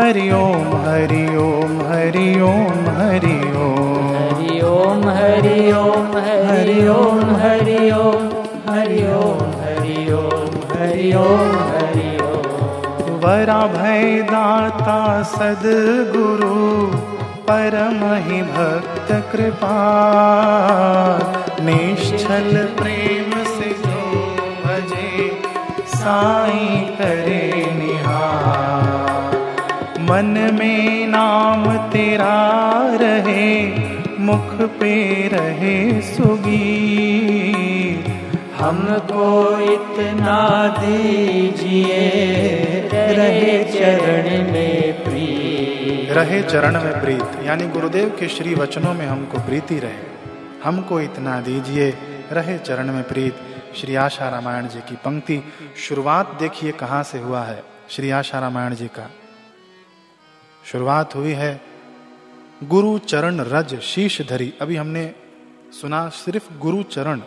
हरि 0.01 0.31
ओम 0.33 0.77
हरि 0.87 1.27
ओम 1.37 1.81
हरि 1.91 2.29
ओम 2.51 2.87
हरि 2.99 3.37
ओम 3.65 3.78
हरि 5.09 5.73
ओम 5.73 6.07
हरि 6.19 6.89
ओम 6.89 7.21
हरि 7.37 7.91
ओम 7.91 8.25
हरि 8.69 9.03
ओम 9.13 9.51
हरि 9.61 10.13
ओम 10.13 10.57
हरि 10.73 11.13
ओम 11.13 11.53
हरि 11.69 12.11
ओम। 12.23 13.17
वरा 13.25 13.61
भय 13.67 14.23
दाता 14.23 15.23
सदगुरु, 15.23 16.57
परम 17.51 18.01
ही 18.27 18.43
भक्त 18.43 19.13
कृपा। 19.33 19.77
निश्चल 21.61 22.67
प्रेम 22.79 23.31
से 23.45 23.71
जो 23.87 24.03
भजे, 24.65 25.43
साई 25.87 26.69
करे 26.99 27.67
निहार। 27.79 29.37
मन 30.01 30.57
में 30.61 31.07
नाम 31.07 31.77
तेरा 31.89 32.39
रहे 32.95 33.88
मुख 34.29 34.71
पे 34.71 35.29
रहे 35.29 36.03
सुगी 36.03 36.59
हमको 38.55 39.61
इतना 39.73 40.69
दीजिए, 40.79 42.01
रहे 42.93 43.65
चरण 43.65 44.53
में 44.53 45.05
प्रिय 45.05 46.13
रहे 46.13 46.43
चरण 46.43 46.83
में 46.83 47.01
प्रीत, 47.01 47.47
यानी 47.47 47.67
गुरुदेव 47.67 48.17
के 48.21 48.29
श्री 48.29 48.55
वचनों 48.55 48.95
में 48.95 49.07
हमको 49.07 49.39
प्रीति 49.39 49.79
रहे। 49.79 50.07
हमको 50.65 51.01
इतना 51.01 51.41
दीजिए, 51.41 51.91
रहे 52.33 52.59
चरण 52.59 52.93
में 52.93 53.03
प्रीत। 53.03 53.35
श्री 53.77 53.95
आशा 53.95 54.29
रामायण 54.29 54.69
जी 54.69 54.79
की 54.79 54.97
पंक्ति, 54.97 55.43
शुरुआत 55.89 56.37
देखिए 56.41 56.73
कहाँ 56.73 57.03
से 57.03 57.19
हुआ 57.19 57.43
है। 57.43 57.63
श्री 57.91 58.11
आशा 58.11 58.39
रामायण 58.41 58.75
जी 58.75 58.87
का। 58.87 59.11
शुरुआत 60.73 61.15
हुई 61.15 61.33
है 61.33 61.61
गुरु 62.65 62.99
चरण 62.99 63.41
रज 63.41 63.81
शीश 63.81 64.23
धरी। 64.23 64.55
अभी 64.61 64.77
हमने 64.77 65.15
सुना 65.81 66.09
सिर्फ़ 66.09 66.59
गुरु 66.59 66.83
चरण। 66.83 67.23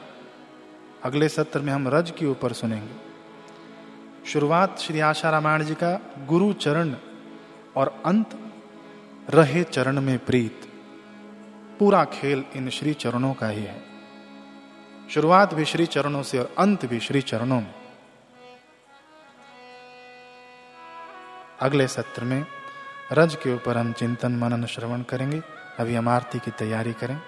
अगले 1.04 1.30
सत्र 1.30 1.60
में 1.60 1.74
हम 1.74 1.88
रज 1.88 2.12
के 2.12 2.26
ऊपर 2.26 2.54
सुनेंगे। 2.54 2.94
शुरुआत 4.30 4.80
श्री 4.80 5.00
आशा 5.00 5.30
रामायण 5.30 5.64
जी 5.64 5.74
का, 5.74 6.02
गुरु 6.26 6.54
चरण 6.54 6.96
और 7.76 8.02
अंत 8.06 8.54
रहे 9.30 9.64
चरण 9.64 10.02
में 10.02 10.26
प्रीत। 10.26 10.62
पूरा 11.80 12.04
खेल 12.04 12.46
इन 12.56 12.70
श्री 12.70 12.94
चरणों 12.94 13.34
का 13.34 13.48
ही 13.48 13.62
है। 13.62 13.82
शुरुआत 15.10 15.54
भी 15.54 15.66
श्री 15.66 15.86
चरणों 15.86 16.24
से 16.24 16.40
और 16.40 16.54
अंत 16.58 16.86
भी 16.86 17.00
श्री 17.00 17.22
चरणों 17.22 17.62
में। 17.62 17.76
अगले 21.62 21.88
सत्र 21.88 22.24
में 22.24 22.46
रज 23.14 23.36
के 23.36 23.54
ऊपर 23.54 23.78
हम 23.78 23.94
चिंतन 23.94 24.32
मनन 24.32 24.66
श्रवण 24.66 25.02
करेंगे। 25.02 25.42
अभी 25.80 25.96
हम 25.96 26.10
आरती 26.10 26.40
की 26.40 26.52
तैयारी 26.52 26.94
करें। 26.94 27.20